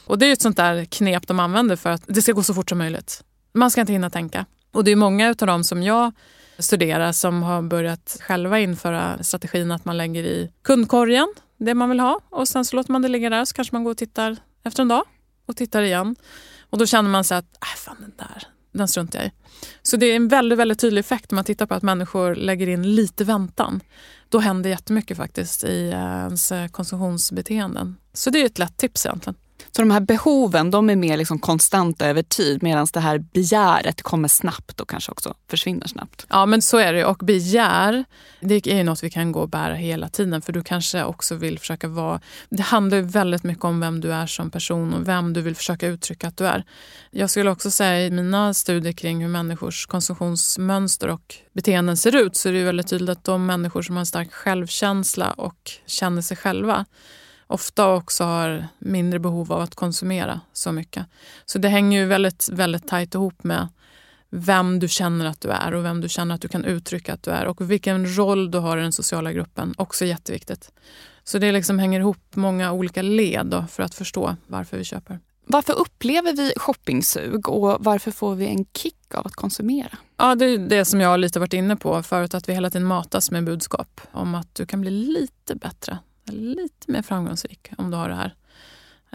[0.06, 2.54] Och det är ett sånt där knep de använder för att det ska gå så
[2.54, 3.24] fort som möjligt.
[3.52, 4.46] Man ska inte hinna tänka.
[4.72, 6.12] Och det är många av dem som jag
[6.58, 12.00] studerar som har börjat själva införa strategin att man lägger i kundkorgen det man vill
[12.00, 14.36] ha och sen så låter man det ligga där så kanske man går och tittar
[14.62, 15.02] efter en dag
[15.46, 16.16] och tittar igen.
[16.70, 19.32] Och då känner man sig att, äh, fan den där, den struntar jag i.
[19.82, 22.68] Så det är en väldigt, väldigt tydlig effekt när man tittar på att människor lägger
[22.68, 23.80] in lite väntan.
[24.28, 27.96] Då händer jättemycket faktiskt i eh, ens eh, konsumtionsbeteenden.
[28.12, 29.36] Så det är ett lätt tips egentligen.
[29.70, 34.02] Så de här behoven de är mer liksom konstanta över tid medan det här begäret
[34.02, 36.26] kommer snabbt och kanske också försvinner snabbt.
[36.28, 38.04] Ja men så är det och begär
[38.46, 41.34] det är ju något vi kan gå och bära hela tiden för du kanske också
[41.34, 42.20] vill försöka vara...
[42.48, 45.56] Det handlar ju väldigt mycket om vem du är som person och vem du vill
[45.56, 46.64] försöka uttrycka att du är.
[47.10, 52.36] Jag skulle också säga i mina studier kring hur människors konsumtionsmönster och beteenden ser ut
[52.36, 56.22] så är det väldigt tydligt att de människor som har en stark självkänsla och känner
[56.22, 56.84] sig själva
[57.46, 61.06] ofta också har mindre behov av att konsumera så mycket.
[61.44, 63.68] Så det hänger ju väldigt, väldigt tajt ihop med
[64.30, 67.22] vem du känner att du är och vem du känner att du kan uttrycka att
[67.22, 69.74] du är och vilken roll du har i den sociala gruppen.
[69.78, 70.72] Också jätteviktigt.
[71.24, 75.20] Så det liksom hänger ihop många olika led för att förstå varför vi köper.
[75.46, 79.98] Varför upplever vi shoppingsug och varför får vi en kick av att konsumera?
[80.16, 82.86] Ja, det är det som jag lite varit inne på förut, att vi hela tiden
[82.86, 85.98] matas med budskap om att du kan bli lite bättre
[86.32, 88.34] lite mer framgångsrik om du har det här.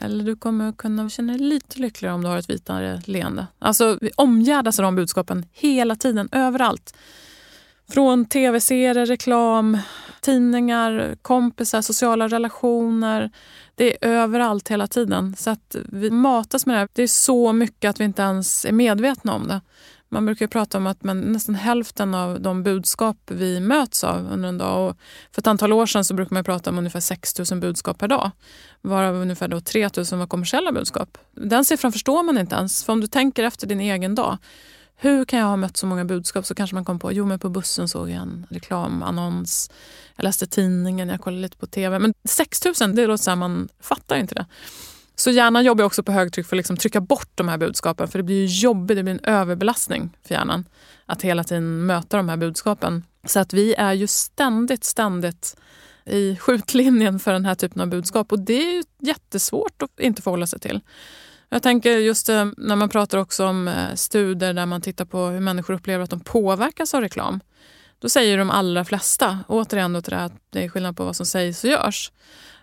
[0.02, 3.48] Eller du kommer kunna känna dig lite lyckligare om du har ett vitare leende.
[3.60, 6.94] Alltså, vi omgärdas av de budskapen hela tiden, överallt.
[7.90, 9.78] Från tv-serier, reklam,
[10.22, 13.32] tidningar, kompisar, sociala relationer.
[13.76, 15.36] Det är överallt hela tiden.
[15.36, 16.88] Så att vi matas med det här.
[16.94, 19.62] Det är så mycket att vi inte ens är medvetna om det.
[20.12, 24.50] Man brukar prata om att man, nästan hälften av de budskap vi möts av under
[24.50, 24.90] en dag.
[24.90, 24.98] Och
[25.32, 28.08] för ett antal år sedan så brukade man prata om ungefär 6 000 budskap per
[28.08, 28.32] dag.
[28.82, 31.18] Varav ungefär då 3 000 var kommersiella budskap.
[31.32, 32.84] Den siffran förstår man inte ens.
[32.84, 34.38] För om du tänker efter din egen dag.
[35.02, 36.46] Hur kan jag ha mött så många budskap?
[36.46, 39.72] Så kanske man kommer på, jo men på bussen såg jag en reklamannons.
[40.16, 42.00] Jag läste tidningen, jag kollade lite på tv.
[42.00, 44.46] Men 6 000, det låter så här, man fattar inte det.
[45.20, 48.08] Så hjärnan jobbar också på högtryck för att liksom trycka bort de här budskapen.
[48.08, 50.66] För det blir ju jobbigt, det blir en överbelastning för hjärnan
[51.06, 53.04] att hela tiden möta de här budskapen.
[53.26, 55.58] Så att vi är ju ständigt, ständigt
[56.06, 58.32] i skjutlinjen för den här typen av budskap.
[58.32, 60.82] Och det är ju jättesvårt att inte förhålla sig till.
[61.50, 65.26] Jag tänker just eh, när man pratar också om eh, studier där man tittar på
[65.26, 67.40] hur människor upplever att de påverkas av reklam.
[68.00, 71.16] Då säger de allra flesta, återigen då till det att det är skillnad på vad
[71.16, 72.12] som sägs och görs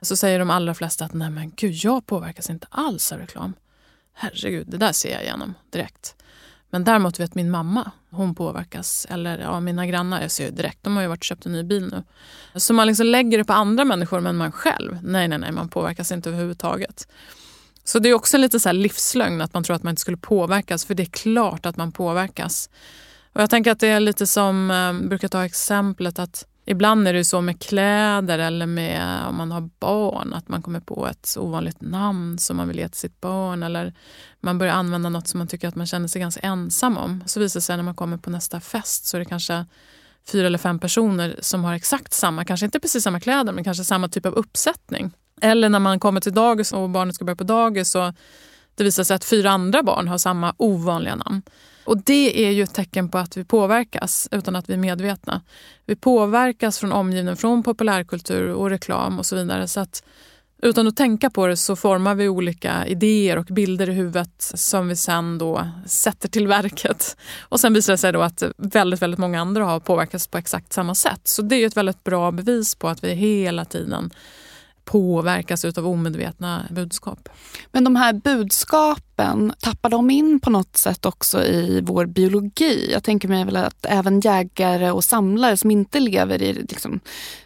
[0.01, 3.55] så säger de allra flesta att nej men gud, jag påverkas inte alls av reklam.
[4.15, 6.15] Herregud, det där ser jag igenom direkt.
[6.71, 9.07] Men däremot vet min mamma, hon påverkas.
[9.11, 11.53] Eller ja, mina grannar, jag ser ju direkt, de har ju varit och köpt en
[11.53, 12.03] ny bil nu.
[12.61, 15.69] Så man liksom lägger det på andra människor men man själv, nej nej nej, man
[15.69, 17.09] påverkas inte överhuvudtaget.
[17.85, 20.85] Så det är också lite så livslögn att man tror att man inte skulle påverkas,
[20.85, 22.71] för det är klart att man påverkas.
[23.37, 27.09] Och jag tänker att det är lite som, jag eh, brukar ta exemplet att Ibland
[27.09, 31.09] är det så med kläder eller med om man har barn att man kommer på
[31.09, 33.95] ett ovanligt namn som man vill ge till sitt barn eller
[34.41, 37.25] man börjar använda något som man tycker att man känner sig ganska ensam om.
[37.27, 39.67] Så visar det sig när man kommer på nästa fest så är det kanske
[40.33, 43.85] fyra eller fem personer som har exakt samma, kanske inte precis samma kläder men kanske
[43.85, 45.13] samma typ av uppsättning.
[45.41, 48.13] Eller när man kommer till dagis och barnet ska börja på dagis så
[48.75, 51.43] det visar sig att fyra andra barn har samma ovanliga namn.
[51.87, 55.43] Och det är ju ett tecken på att vi påverkas utan att vi är medvetna.
[55.87, 59.69] Vi påverkas från omgivningen, från populärkultur och reklam och så vidare.
[59.69, 60.03] Så att
[60.63, 64.89] utan att tänka på det så formar vi olika idéer och bilder i huvudet som
[64.89, 67.17] vi sen då sätter till verket.
[67.41, 70.73] Och sen visar det sig då att väldigt, väldigt många andra har påverkats på exakt
[70.73, 71.21] samma sätt.
[71.25, 74.11] Så det är ett väldigt bra bevis på att vi hela tiden
[74.87, 77.29] påverkas av omedvetna budskap.
[77.73, 82.89] Men de här budskapen, tappar de in på något sätt också i vår biologi?
[82.93, 87.01] Jag tänker mig väl att även jägare och samlare som inte lever i liksom,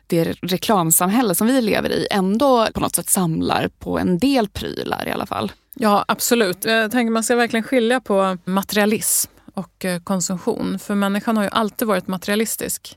[0.07, 5.09] det reklamsamhälle som vi lever i ändå på något sätt samlar på en del prylar
[5.09, 5.53] i alla fall.
[5.75, 6.65] Ja, absolut.
[6.65, 10.79] Jag tänker man ska verkligen skilja på materialism och eh, konsumtion.
[10.79, 12.97] För människan har ju alltid varit materialistisk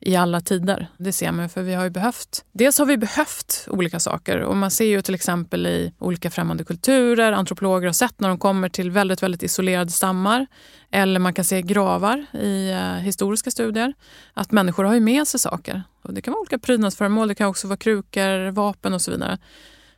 [0.00, 0.86] i alla tider.
[0.98, 2.44] Det ser man för vi har ju behövt.
[2.52, 6.64] Dels har vi behövt olika saker och man ser ju till exempel i olika främmande
[6.64, 10.46] kulturer, antropologer har sett när de kommer till väldigt, väldigt isolerade stammar
[10.90, 13.94] eller man kan se gravar i eh, historiska studier
[14.34, 15.82] att människor har ju med sig saker.
[16.02, 19.38] Och det kan vara olika prydnadsföremål, det kan också vara krukor, vapen och så vidare.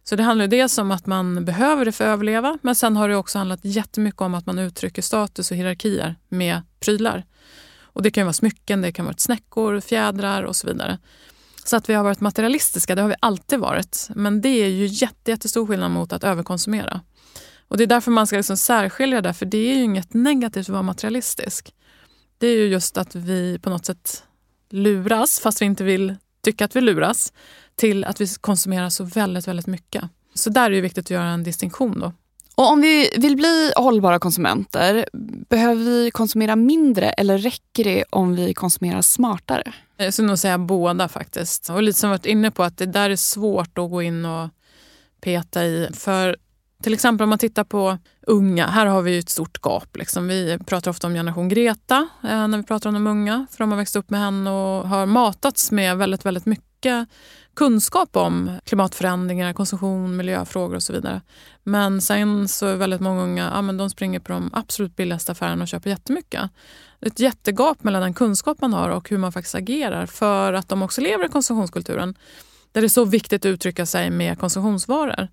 [0.02, 2.96] Så det handlar ju dels om att man behöver det för att överleva men sen
[2.96, 7.24] har det också handlat jättemycket om att man uttrycker status och hierarkier med prylar.
[8.00, 10.98] Och det kan vara smycken, det kan vara snäckor, fjädrar och så vidare.
[11.64, 14.08] Så att vi har varit materialistiska, det har vi alltid varit.
[14.14, 17.00] Men det är ju jätte, jättestor skillnad mot att överkonsumera.
[17.68, 20.64] Och det är därför man ska liksom särskilja det, för det är ju inget negativt
[20.64, 21.74] att vara materialistisk.
[22.38, 24.24] Det är ju just att vi på något sätt
[24.70, 27.32] luras, fast vi inte vill tycka att vi luras,
[27.76, 30.04] till att vi konsumerar så väldigt, väldigt mycket.
[30.34, 32.12] Så där är det viktigt att göra en distinktion då.
[32.60, 35.08] Och om vi vill bli hållbara konsumenter,
[35.48, 39.72] behöver vi konsumera mindre eller räcker det om vi konsumerar smartare?
[39.96, 41.70] Jag skulle nog säga båda faktiskt.
[41.70, 44.48] Och lite som varit inne på att det där är svårt att gå in och
[45.20, 45.88] peta i.
[45.94, 46.36] För
[46.82, 49.96] till exempel om man tittar på unga, här har vi ett stort gap.
[49.96, 50.28] Liksom.
[50.28, 53.70] Vi pratar ofta om generation Greta eh, när vi pratar om de unga, för de
[53.70, 57.08] har växt upp med henne och har matats med väldigt, väldigt mycket
[57.54, 61.20] kunskap om klimatförändringar, konsumtion, miljöfrågor och så vidare.
[61.70, 65.32] Men sen så är väldigt många unga ja, men de springer på de absolut billigaste
[65.32, 66.50] affärerna och köper jättemycket.
[67.00, 70.52] Det är ett jättegap mellan den kunskap man har och hur man faktiskt agerar för
[70.52, 72.14] att de också lever i konsumtionskulturen
[72.72, 75.28] där det är så viktigt att uttrycka sig med konsumtionsvaror.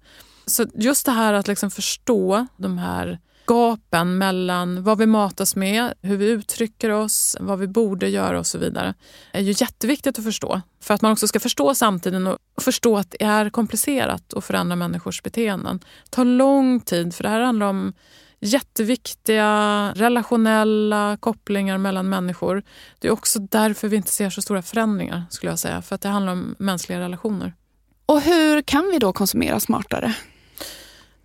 [0.46, 5.94] Så just det här att liksom förstå de här gapen mellan vad vi matas med,
[6.02, 8.94] hur vi uttrycker oss, vad vi borde göra och så vidare
[9.32, 10.62] är ju jätteviktigt att förstå.
[10.82, 14.76] För att man också ska förstå samtiden och förstå att det är komplicerat att förändra
[14.76, 15.80] människors beteenden.
[15.80, 17.94] Det tar lång tid för det här handlar om
[18.40, 22.64] jätteviktiga relationella kopplingar mellan människor.
[23.00, 25.82] Det är också därför vi inte ser så stora förändringar skulle jag säga.
[25.82, 27.54] För att det handlar om mänskliga relationer.
[28.06, 30.16] Och hur kan vi då konsumera smartare?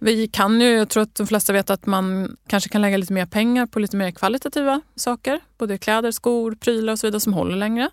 [0.04, 3.12] Vi kan ju, jag tror att de flesta vet att man kanske kan lägga lite
[3.12, 5.40] mer pengar på lite mer kvalitativa saker.
[5.58, 7.90] Både kläder, skor, prylar och så vidare som håller längre.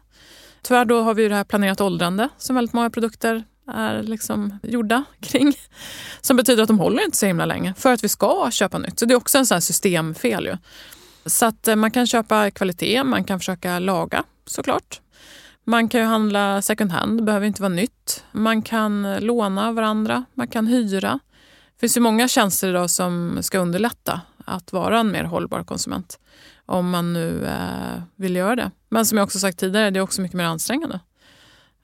[0.62, 3.43] Tyvärr då har vi ju det här planerat åldrande som väldigt många produkter
[3.74, 5.54] är liksom gjorda kring.
[6.22, 9.00] Som betyder att de håller inte så himla länge för att vi ska köpa nytt.
[9.00, 10.45] Så det är också en sån systemfel.
[10.45, 10.58] Ju.
[11.26, 15.02] Så att eh, man kan köpa kvalitet, man kan försöka laga såklart.
[15.63, 18.24] Man kan ju handla second hand, det behöver inte vara nytt.
[18.32, 21.19] Man kan eh, låna varandra, man kan hyra.
[21.80, 26.20] Det finns ju många tjänster idag som ska underlätta att vara en mer hållbar konsument.
[26.65, 28.72] Om man nu eh, vill göra det.
[28.89, 31.00] Men som jag också sagt tidigare, det är också mycket mer ansträngande.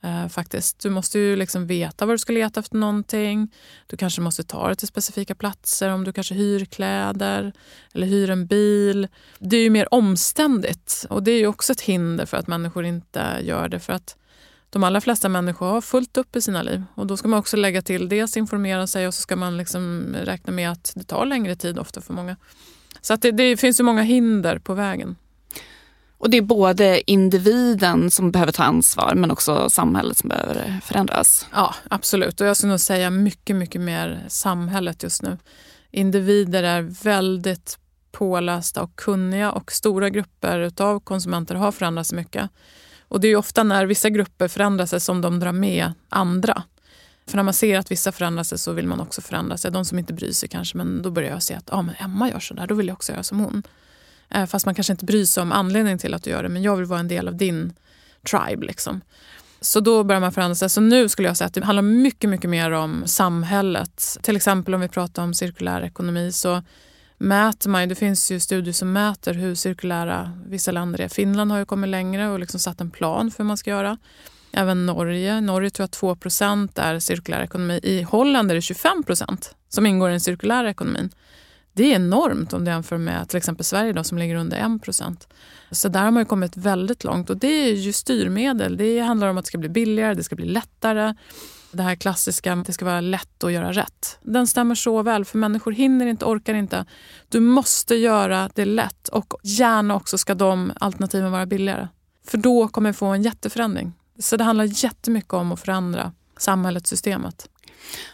[0.04, 0.80] Eh, faktiskt.
[0.80, 3.54] Du måste ju liksom veta vad du ska leta efter någonting.
[3.88, 7.54] Du kanske måste ta det till specifika platser om du kanske hyr kläder
[7.94, 9.08] eller hyr en bil.
[9.40, 12.86] Det är ju mer omständigt och det är ju också ett hinder för att människor
[12.86, 13.80] inte gör det.
[13.80, 14.18] För att
[14.70, 16.84] de allra flesta människor har fullt upp i sina liv.
[16.96, 20.16] Och Då ska man också lägga till dels informera sig och så ska man liksom
[20.24, 22.36] räkna med att det tar längre tid ofta för många.
[23.02, 25.16] Så att det, det finns ju många hinder på vägen.
[26.18, 31.48] Och det är både individen som behöver ta ansvar men också samhället som behöver förändras.
[31.54, 32.42] Ja, absolut.
[32.42, 35.38] Och jag skulle nog säga mycket, mycket mer samhället just nu.
[35.92, 37.80] Individer är väldigt
[38.12, 42.50] pålästa och kunniga och stora grupper av konsumenter har förändrats mycket.
[43.08, 46.64] Och det är ofta när vissa grupper förändrar sig som de drar med andra.
[47.28, 49.72] För när man ser att vissa förändrar sig så vill man också förändra sig.
[49.72, 52.30] De som inte bryr sig kanske, men då börjar jag se att ah, men Emma
[52.30, 53.64] gör så där, då vill jag också göra som hon.
[54.30, 56.64] Eh, fast man kanske inte bryr sig om anledningen till att du gör det, men
[56.64, 57.74] jag vill vara en del av din
[58.32, 58.66] tribe.
[58.66, 59.02] Liksom.
[59.62, 60.70] Så då börjar man förändra sig.
[60.70, 64.18] Så nu skulle jag säga att det handlar mycket, mycket mer om samhället.
[64.22, 66.64] Till exempel om vi pratar om cirkulär ekonomi så
[67.18, 71.08] mäter man, det finns ju studier som mäter hur cirkulära vissa länder är.
[71.08, 73.98] Finland har ju kommit längre och liksom satt en plan för hur man ska göra.
[74.52, 75.42] Även Norge.
[75.42, 77.80] Norge tror jag 2% är cirkulär ekonomi.
[77.84, 81.10] I Holland är det 25% som ingår i den cirkulära ekonomin.
[81.74, 85.28] Det är enormt om du jämför med till exempel Sverige då, som ligger under 1
[85.72, 88.78] Så där har man kommit väldigt långt och det är ju styrmedel.
[88.78, 91.14] Det handlar om att det ska bli billigare, det ska bli lättare.
[91.76, 94.20] Det här klassiska, att det ska vara lätt att göra rätt.
[94.22, 96.86] Den stämmer så väl, för människor hinner inte, orkar inte.
[97.30, 101.88] Du måste göra det lätt och gärna också ska de alternativen vara billigare.
[102.28, 103.94] För då kommer vi få en jätteförändring.
[104.20, 107.50] Så det handlar jättemycket om att förändra samhället, systemet.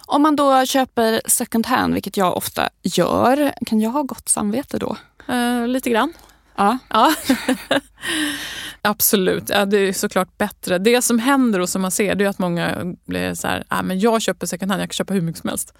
[0.05, 4.77] Om man då köper second hand, vilket jag ofta gör, kan jag ha gott samvete
[4.77, 4.97] då?
[5.27, 6.13] Eh, lite grann.
[6.55, 6.77] Ja.
[6.89, 7.15] ja.
[8.81, 10.77] Absolut, ja, det är såklart bättre.
[10.77, 13.81] Det som händer och som man ser det är att många blir så här, ah,
[13.81, 15.73] men jag köper second hand, jag kan köpa hur mycket som helst.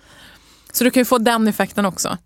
[0.72, 2.18] Så du kan ju få den effekten också.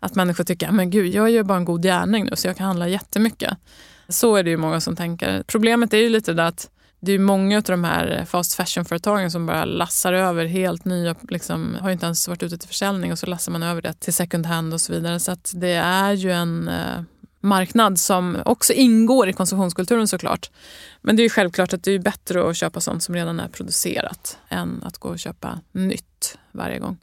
[0.00, 2.56] Att människor tycker, ah, men gud, jag gör bara en god gärning nu så jag
[2.56, 3.58] kan handla jättemycket.
[4.08, 5.42] Så är det ju många som tänker.
[5.42, 6.70] Problemet är ju lite det att
[7.00, 11.76] det är många av de här fast fashion-företagen som bara lassar över helt nya, liksom,
[11.80, 14.46] har inte ens varit ute till försäljning och så lassar man över det till second
[14.46, 15.20] hand och så vidare.
[15.20, 17.02] Så att det är ju en eh,
[17.48, 20.50] marknad som också ingår i konsumtionskulturen såklart.
[21.00, 24.38] Men det är självklart att det är bättre att köpa sånt som redan är producerat
[24.48, 26.98] än att gå och köpa nytt varje gång.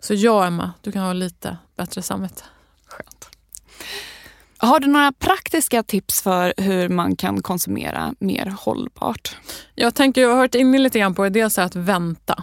[0.00, 2.42] Så ja, Emma, du kan ha lite bättre samvete.
[2.86, 3.28] Skönt.
[4.56, 9.36] Har du några praktiska tips för hur man kan konsumera mer hållbart?
[9.74, 12.42] Jag tänker, jag har hört inne lite grann på det, dels att vänta.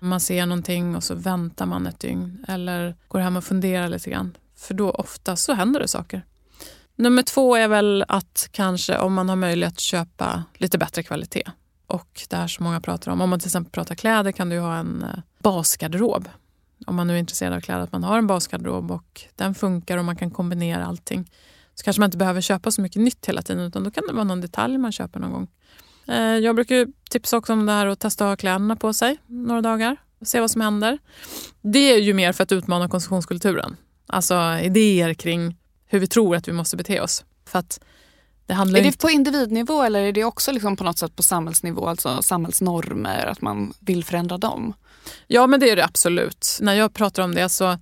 [0.00, 4.10] Man ser någonting och så väntar man ett dygn eller går hem och funderar lite
[4.10, 4.36] grann.
[4.56, 6.22] För då ofta så händer det saker.
[6.98, 11.50] Nummer två är väl att kanske om man har möjlighet att köpa lite bättre kvalitet.
[11.86, 14.58] Och det här som många pratar om, om man till exempel pratar kläder kan du
[14.58, 16.28] ha en eh, basgarderob.
[16.86, 19.98] Om man nu är intresserad av kläder, att man har en basgarderob och den funkar
[19.98, 21.30] och man kan kombinera allting.
[21.74, 24.12] Så kanske man inte behöver köpa så mycket nytt hela tiden utan då kan det
[24.12, 25.48] vara någon detalj man köper någon gång.
[26.08, 29.18] Eh, jag brukar tipsa också om det här att testa att ha kläderna på sig
[29.26, 30.98] några dagar och se vad som händer.
[31.62, 33.76] Det är ju mer för att utmana konsumtionskulturen.
[34.06, 35.56] Alltså idéer kring
[35.88, 37.24] hur vi tror att vi måste bete oss.
[37.46, 37.80] För att
[38.46, 38.98] det handlar är det inte...
[38.98, 43.40] på individnivå eller är det också liksom på något sätt på samhällsnivå, alltså samhällsnormer, att
[43.40, 44.74] man vill förändra dem?
[45.26, 46.58] Ja, men det är det absolut.
[46.60, 47.78] När jag pratar om det så...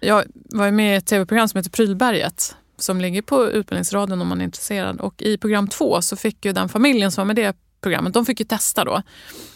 [0.00, 4.40] Jag var med i ett tv-program som heter Prylberget som ligger på Utbildningsradion om man
[4.40, 5.00] är intresserad.
[5.00, 8.26] Och i program två så fick ju den familjen som var med det programmet, de
[8.26, 9.02] fick ju testa då.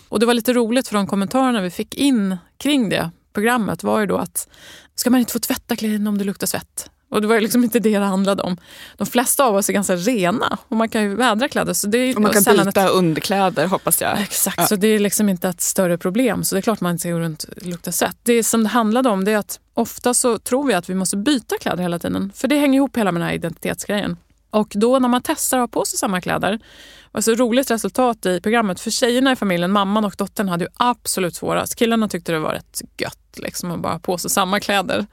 [0.08, 4.00] Och det var lite roligt för de kommentarerna vi fick in kring det programmet var
[4.00, 4.48] ju då att
[4.94, 6.90] ska man inte få tvätta kläderna om det luktar svett?
[7.14, 8.56] Och det var liksom inte det det handlade om.
[8.96, 11.72] De flesta av oss är ganska rena och man kan ju vädra kläder.
[11.72, 12.90] Så det är och man kan byta ett...
[12.90, 14.20] underkläder hoppas jag.
[14.20, 14.66] Exakt, ja.
[14.66, 16.44] så det är liksom inte ett större problem.
[16.44, 18.16] Så det är klart man inte ska gå runt och lukta svett.
[18.22, 21.16] Det som det handlade om det är att ofta så tror vi att vi måste
[21.16, 22.32] byta kläder hela tiden.
[22.34, 24.16] För det hänger ihop hela med den här identitetsgrejen.
[24.54, 26.60] Och då när man testar att ha på sig samma kläder
[27.12, 28.80] var så roligt resultat i programmet.
[28.80, 31.76] För tjejerna i familjen, mamman och dottern, hade ju absolut svårast.
[31.76, 35.06] Killarna tyckte det var rätt gött liksom, att bara ha på sig samma kläder.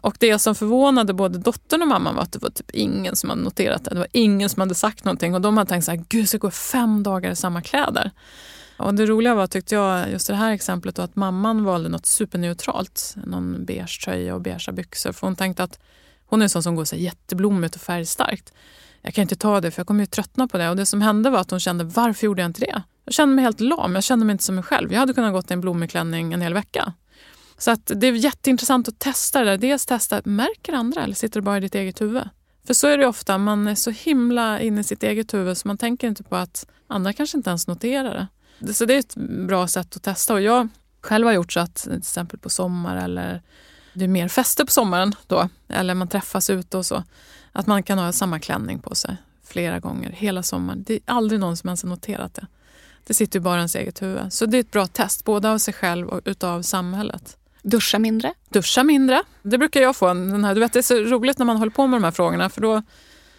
[0.00, 3.30] Och det som förvånade både dottern och mamman var att det var typ ingen som
[3.30, 3.90] hade noterat det.
[3.90, 6.38] Det var ingen som hade sagt någonting och de hade tänkt så här, gud ska
[6.38, 8.10] gå fem dagar i samma kläder.
[8.76, 12.06] Och det roliga var, tyckte jag, just det här exemplet då, att mamman valde något
[12.06, 13.14] superneutralt.
[13.26, 15.12] Någon beige tröja och beigea byxor.
[15.12, 15.78] För hon tänkte att
[16.26, 18.52] hon är en sån som går så jätteblommigt och färgstarkt.
[19.02, 20.70] Jag kan inte ta det för jag kommer ju tröttna på det.
[20.70, 22.82] Och det som hände var att hon kände, varför gjorde jag inte det?
[23.04, 24.92] Jag kände mig helt lam, jag kände mig inte som mig själv.
[24.92, 26.92] Jag hade kunnat gått i en blommig klänning en hel vecka.
[27.58, 29.58] Så att det är jätteintressant att testa det där.
[29.58, 32.28] Dels testa, märker andra eller sitter det bara i ditt eget huvud?
[32.66, 35.68] För så är det ofta, man är så himla inne i sitt eget huvud så
[35.68, 38.74] man tänker inte på att andra kanske inte ens noterar det.
[38.74, 39.14] Så det är ett
[39.46, 40.34] bra sätt att testa.
[40.34, 40.68] Och jag
[41.00, 43.42] själv har gjort så att till exempel på sommar eller
[43.96, 47.04] det är mer fester på sommaren då, eller man träffas ute och så,
[47.52, 50.84] att man kan ha samma klänning på sig flera gånger hela sommaren.
[50.86, 52.46] Det är aldrig någon som ens har noterat det.
[53.06, 54.32] Det sitter ju bara i ens eget huvud.
[54.32, 57.36] Så det är ett bra test, både av sig själv och utav samhället.
[57.62, 58.34] Duscha mindre?
[58.48, 59.22] Duscha mindre.
[59.42, 60.06] Det brukar jag få.
[60.06, 62.10] Den här, du vet, det är så roligt när man håller på med de här
[62.10, 62.82] frågorna för då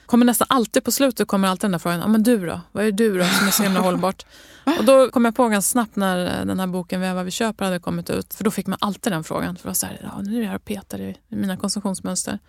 [0.07, 2.61] kommer nästan alltid på slutet kommer alltid den där frågan, ja, men du då?
[2.71, 4.25] Vad är du då som är så himla hållbart?
[4.77, 7.79] Och då kom jag på ganska snabbt när den här boken Väva vi köper hade
[7.79, 9.55] kommit ut, för då fick man alltid den frågan.
[9.55, 12.39] För då var så här, ja, nu är jag här och petar i mina konsumtionsmönster.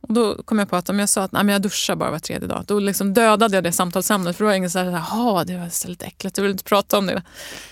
[0.00, 2.10] Och då kom jag på att om jag sa att nej, men jag duschar bara
[2.10, 4.36] var tredje dag, då liksom dödade jag det samtalsämnet.
[4.36, 6.98] För då var ingen så här, jaha, det var lite äckligt, jag vill inte prata
[6.98, 7.22] om det.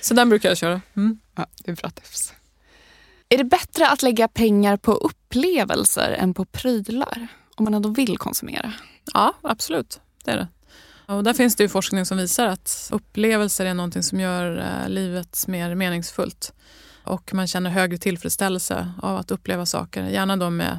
[0.01, 0.81] Så den brukar jag köra.
[0.97, 1.19] Mm.
[1.37, 2.33] Ja, det är bra tips.
[3.29, 7.29] Är det bättre att lägga pengar på upplevelser än på prylar?
[7.57, 8.73] Om man ändå vill konsumera?
[9.15, 10.01] Ja, absolut.
[10.25, 10.49] Det är det.
[11.15, 14.89] Och där finns det ju forskning som visar att upplevelser är någonting som gör eh,
[14.89, 16.53] livet mer meningsfullt.
[17.05, 20.07] Och man känner högre tillfredsställelse av att uppleva saker.
[20.07, 20.79] Gärna då med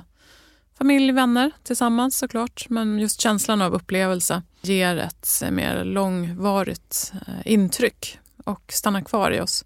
[0.78, 2.66] familj, vänner tillsammans såklart.
[2.70, 9.42] Men just känslan av upplevelse ger ett mer långvarigt eh, intryck och stannar kvar i
[9.42, 9.66] oss.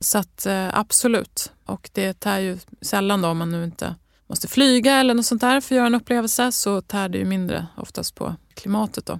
[0.00, 1.52] Så att eh, absolut.
[1.64, 3.94] Och det tär ju sällan då om man nu inte
[4.26, 7.24] måste flyga eller något sånt där för att göra en upplevelse så tär det ju
[7.24, 9.18] mindre oftast på klimatet då.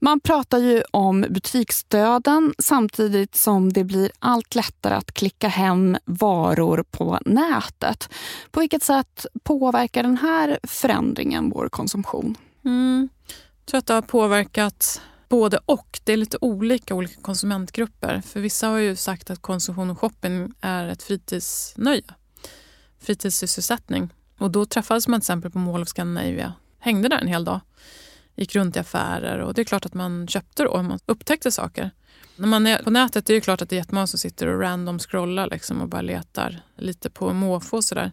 [0.00, 6.84] Man pratar ju om butiksdöden samtidigt som det blir allt lättare att klicka hem varor
[6.90, 8.08] på nätet.
[8.50, 12.36] På vilket sätt påverkar den här förändringen vår konsumtion?
[12.64, 13.08] Mm.
[13.26, 16.00] Jag tror att det har påverkat Både och.
[16.04, 18.20] Det är lite olika olika konsumentgrupper.
[18.20, 22.02] För Vissa har ju sagt att konsumtion och shopping är ett fritidsnöje.
[23.00, 24.10] Fritidssysselsättning.
[24.38, 26.52] Och då träffades man till exempel på Mall of Scandinavia.
[26.78, 27.60] Hängde där en hel dag.
[28.36, 30.82] Gick runt i affärer och det är klart att man köpte då.
[30.82, 31.90] Man upptäckte saker.
[32.36, 34.46] När man är på nätet det är det klart att det är jättemånga som sitter
[34.46, 38.12] och random scrollar liksom och bara letar lite på måfå och sådär.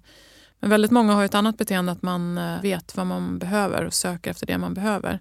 [0.59, 3.93] Men väldigt många har ett annat beteende att man eh, vet vad man behöver och
[3.93, 5.19] söker efter det man behöver.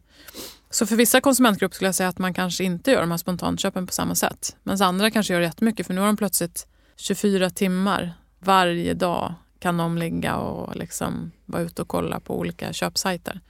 [0.71, 3.87] Så för vissa konsumentgrupper skulle jag säga att man kanske inte gör de här spontanköpen
[3.87, 4.57] på samma sätt.
[4.63, 9.35] Medan andra kanske gör jättemycket för nu har de plötsligt 24 timmar varje dag
[9.65, 13.41] kan de ligga och liksom vara ute och kolla på olika köpsajter.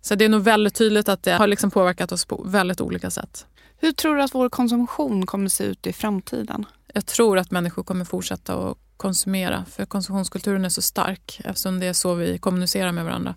[0.00, 3.10] Så det är nog väldigt tydligt att det har liksom påverkat oss på väldigt olika
[3.10, 3.46] sätt.
[3.78, 6.64] Hur tror du att vår konsumtion kommer se ut i framtiden?
[6.94, 11.86] Jag tror att människor kommer fortsätta att konsumera för konsumtionskulturen är så stark eftersom det
[11.86, 13.34] är så vi kommunicerar med varandra.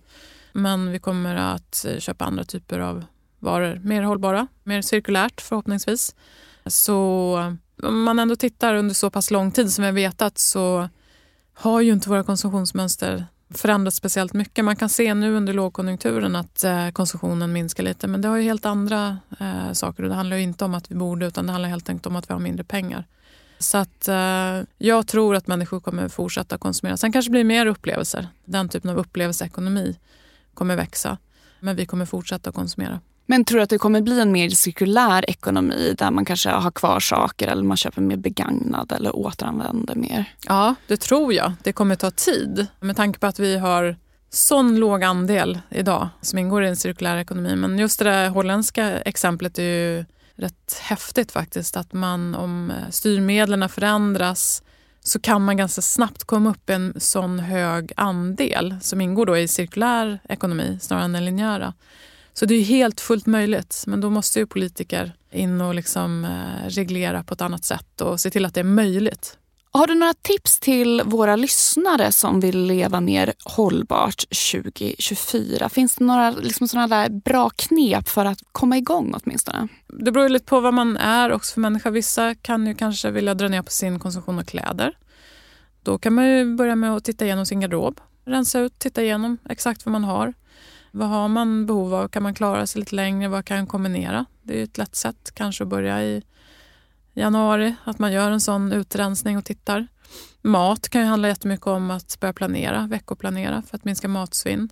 [0.53, 3.03] Men vi kommer att köpa andra typer av
[3.39, 6.15] varor, mer hållbara, mer cirkulärt förhoppningsvis.
[6.65, 10.89] Så om man ändå tittar under så pass lång tid som vi har vetat så
[11.59, 14.65] har ju inte våra konsumtionsmönster förändrats speciellt mycket.
[14.65, 18.43] Man kan se nu under lågkonjunkturen att eh, konsumtionen minskar lite men det har ju
[18.43, 21.51] helt andra eh, saker och det handlar ju inte om att vi borde utan det
[21.51, 23.05] handlar helt enkelt om att vi har mindre pengar.
[23.59, 26.97] Så att eh, jag tror att människor kommer fortsätta konsumera.
[26.97, 28.27] Sen kanske det blir mer upplevelser.
[28.45, 29.99] Den typen av upplevelseekonomi
[30.53, 31.17] kommer växa.
[31.59, 32.99] Men vi kommer fortsätta konsumera.
[33.31, 36.71] Men tror du att det kommer bli en mer cirkulär ekonomi där man kanske har
[36.71, 40.25] kvar saker eller man köper mer begagnad eller återanvänder mer?
[40.47, 41.53] Ja, det tror jag.
[41.63, 43.95] Det kommer ta tid med tanke på att vi har
[44.29, 47.55] sån låg andel idag som ingår i en cirkulär ekonomi.
[47.55, 50.05] Men just det där holländska exemplet är ju
[50.35, 51.77] rätt häftigt faktiskt.
[51.77, 54.63] Att man om eh, styrmedlen förändras
[55.03, 59.37] så kan man ganska snabbt komma upp i en sån hög andel som ingår då
[59.37, 61.73] i cirkulär ekonomi snarare än den linjära.
[62.39, 66.69] Så det är helt fullt möjligt, men då måste ju politiker in och liksom eh,
[66.69, 69.37] reglera på ett annat sätt och se till att det är möjligt.
[69.71, 75.69] Har du några tips till våra lyssnare som vill leva mer hållbart 2024?
[75.69, 79.67] Finns det några liksom sådana där bra knep för att komma igång åtminstone?
[79.87, 81.89] Det beror lite på vad man är också för människa.
[81.89, 84.97] Vissa kan ju kanske vilja dra ner på sin konsumtion av kläder.
[85.83, 87.99] Då kan man ju börja med att titta igenom sin garderob.
[88.25, 90.33] Rensa ut, titta igenom exakt vad man har.
[90.91, 92.07] Vad har man behov av?
[92.07, 93.27] Kan man klara sig lite längre?
[93.29, 94.25] Vad kan kombinera?
[94.41, 96.23] Det är ett lätt sätt kanske att börja i
[97.13, 99.87] januari, att man gör en sån utrensning och tittar.
[100.41, 104.69] Mat kan ju handla jättemycket om att börja planera, veckoplanera för att minska matsvinn.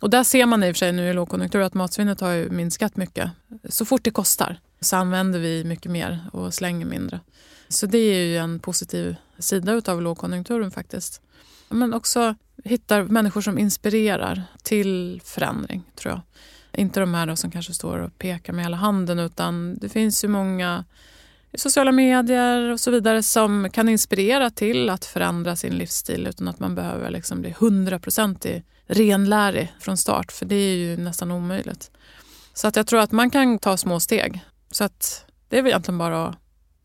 [0.00, 2.50] Och där ser man i och för sig nu i lågkonjunktur att matsvinnet har ju
[2.50, 3.30] minskat mycket.
[3.68, 7.20] Så fort det kostar så använder vi mycket mer och slänger mindre.
[7.68, 11.22] Så det är ju en positiv sida av lågkonjunkturen faktiskt.
[11.68, 16.20] Men också hittar människor som inspirerar till förändring, tror jag.
[16.80, 20.28] Inte de här som kanske står och pekar med hela handen utan det finns ju
[20.28, 20.84] många
[21.52, 26.48] i sociala medier och så vidare som kan inspirera till att förändra sin livsstil utan
[26.48, 31.90] att man behöver liksom bli hundraprocentig renlärig från start för det är ju nästan omöjligt.
[32.54, 34.40] Så att jag tror att man kan ta små steg.
[34.70, 36.36] Så att det är väl egentligen bara att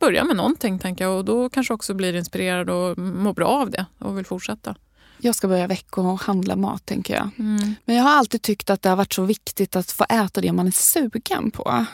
[0.05, 3.69] börja med någonting tänker jag och då kanske också blir inspirerad och mår bra av
[3.69, 4.75] det och vill fortsätta.
[5.17, 7.29] Jag ska börja veckohandla mat tänker jag.
[7.39, 7.75] Mm.
[7.85, 10.51] Men jag har alltid tyckt att det har varit så viktigt att få äta det
[10.51, 11.85] man är sugen på.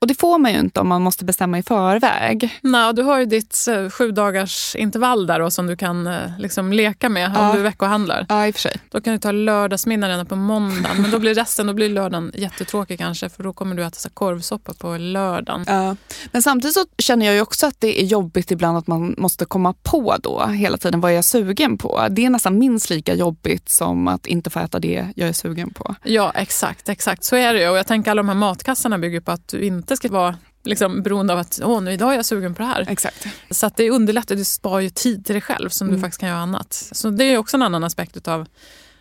[0.00, 2.58] Och det får man ju inte om man måste bestämma i förväg.
[2.62, 6.38] Nej, du har ju ditt eh, sju dagars intervall där då, som du kan eh,
[6.38, 7.50] liksom leka med ja.
[7.50, 8.26] om du veckohandlar.
[8.28, 8.76] Ja, i och för sig.
[8.90, 11.02] Då kan du ta lördagsmiddag redan på måndagen.
[11.02, 14.10] Men då blir resten, då blir lördagen jättetråkig kanske för då kommer du äta så
[14.10, 15.64] korvsoppa på lördagen.
[15.66, 15.96] Ja.
[16.32, 19.44] Men samtidigt så känner jag ju också att det är jobbigt ibland att man måste
[19.44, 22.06] komma på då hela tiden vad jag är sugen på.
[22.10, 25.70] Det är nästan minst lika jobbigt som att inte få äta det jag är sugen
[25.70, 25.94] på.
[26.02, 26.88] Ja, exakt.
[26.88, 27.24] exakt.
[27.24, 27.68] Så är det ju.
[27.68, 30.36] Och jag tänker alla de här matkassarna bygger på att du inte inte ska vara
[30.64, 32.86] liksom, beroende av att Åh, nu, idag är jag sugen på det här.
[32.88, 33.26] Exakt.
[33.50, 35.96] Så att det underlättar, du sparar ju tid till dig själv som mm.
[35.96, 36.72] du faktiskt kan göra annat.
[36.92, 38.46] Så det är också en annan aspekt av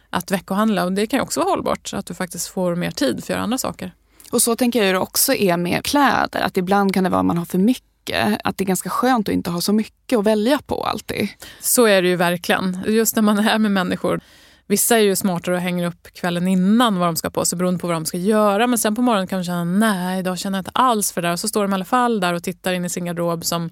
[0.10, 3.16] att veckohandla och det kan ju också vara hållbart, att du faktiskt får mer tid
[3.16, 3.92] för att göra andra saker.
[4.32, 7.26] Och så tänker jag det också är med kläder, att ibland kan det vara att
[7.26, 10.26] man har för mycket att det är ganska skönt att inte ha så mycket att
[10.26, 11.28] välja på alltid.
[11.62, 12.84] Så är det ju verkligen.
[12.88, 14.22] Just när man är med människor
[14.70, 17.80] Vissa är ju smartare och hänger upp kvällen innan vad de ska på sig beroende
[17.80, 18.68] på vad de ska göra.
[18.68, 21.28] Men sen på morgonen kan de känna nej, idag känner jag inte alls för det
[21.28, 21.34] där.
[21.34, 23.70] Och så står de i alla fall där och tittar in i sin garderob som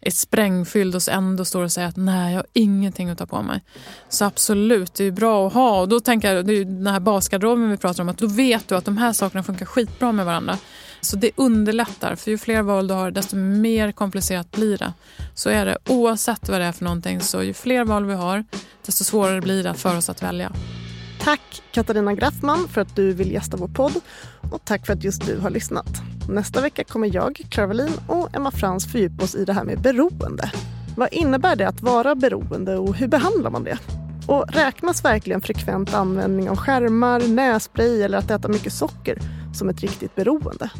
[0.00, 3.42] är sprängfylld och ändå står och säger att nej, jag har ingenting att ta på
[3.42, 3.60] mig.
[4.08, 5.80] Så absolut, det är bra att ha.
[5.80, 8.26] Och då tänker jag, det är ju den här basgarderoben vi pratar om, att då
[8.26, 10.58] vet du att de här sakerna funkar skitbra med varandra.
[11.04, 14.92] Så det underlättar, för ju fler val du har desto mer komplicerat blir det.
[15.34, 18.44] Så är det oavsett vad det är för någonting, så ju fler val vi har
[18.86, 20.52] desto svårare blir det för oss att välja.
[21.20, 24.00] Tack Katarina Graffman för att du vill gästa vår podd
[24.52, 26.02] och tack för att just du har lyssnat.
[26.28, 29.80] Nästa vecka kommer jag, Clara Wallin och Emma Frans fördjupa oss i det här med
[29.80, 30.52] beroende.
[30.96, 33.78] Vad innebär det att vara beroende och hur behandlar man det?
[34.26, 39.18] Och räknas verkligen frekvent användning av skärmar, nässpray eller att äta mycket socker
[39.56, 40.70] som ett riktigt beroende?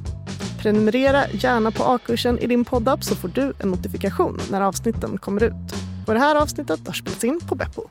[0.58, 5.42] Prenumerera gärna på A-kursen i din poddapp så får du en notifikation när avsnitten kommer
[5.42, 5.74] ut.
[6.06, 7.82] Och det här avsnittet har spelats in på Beppo.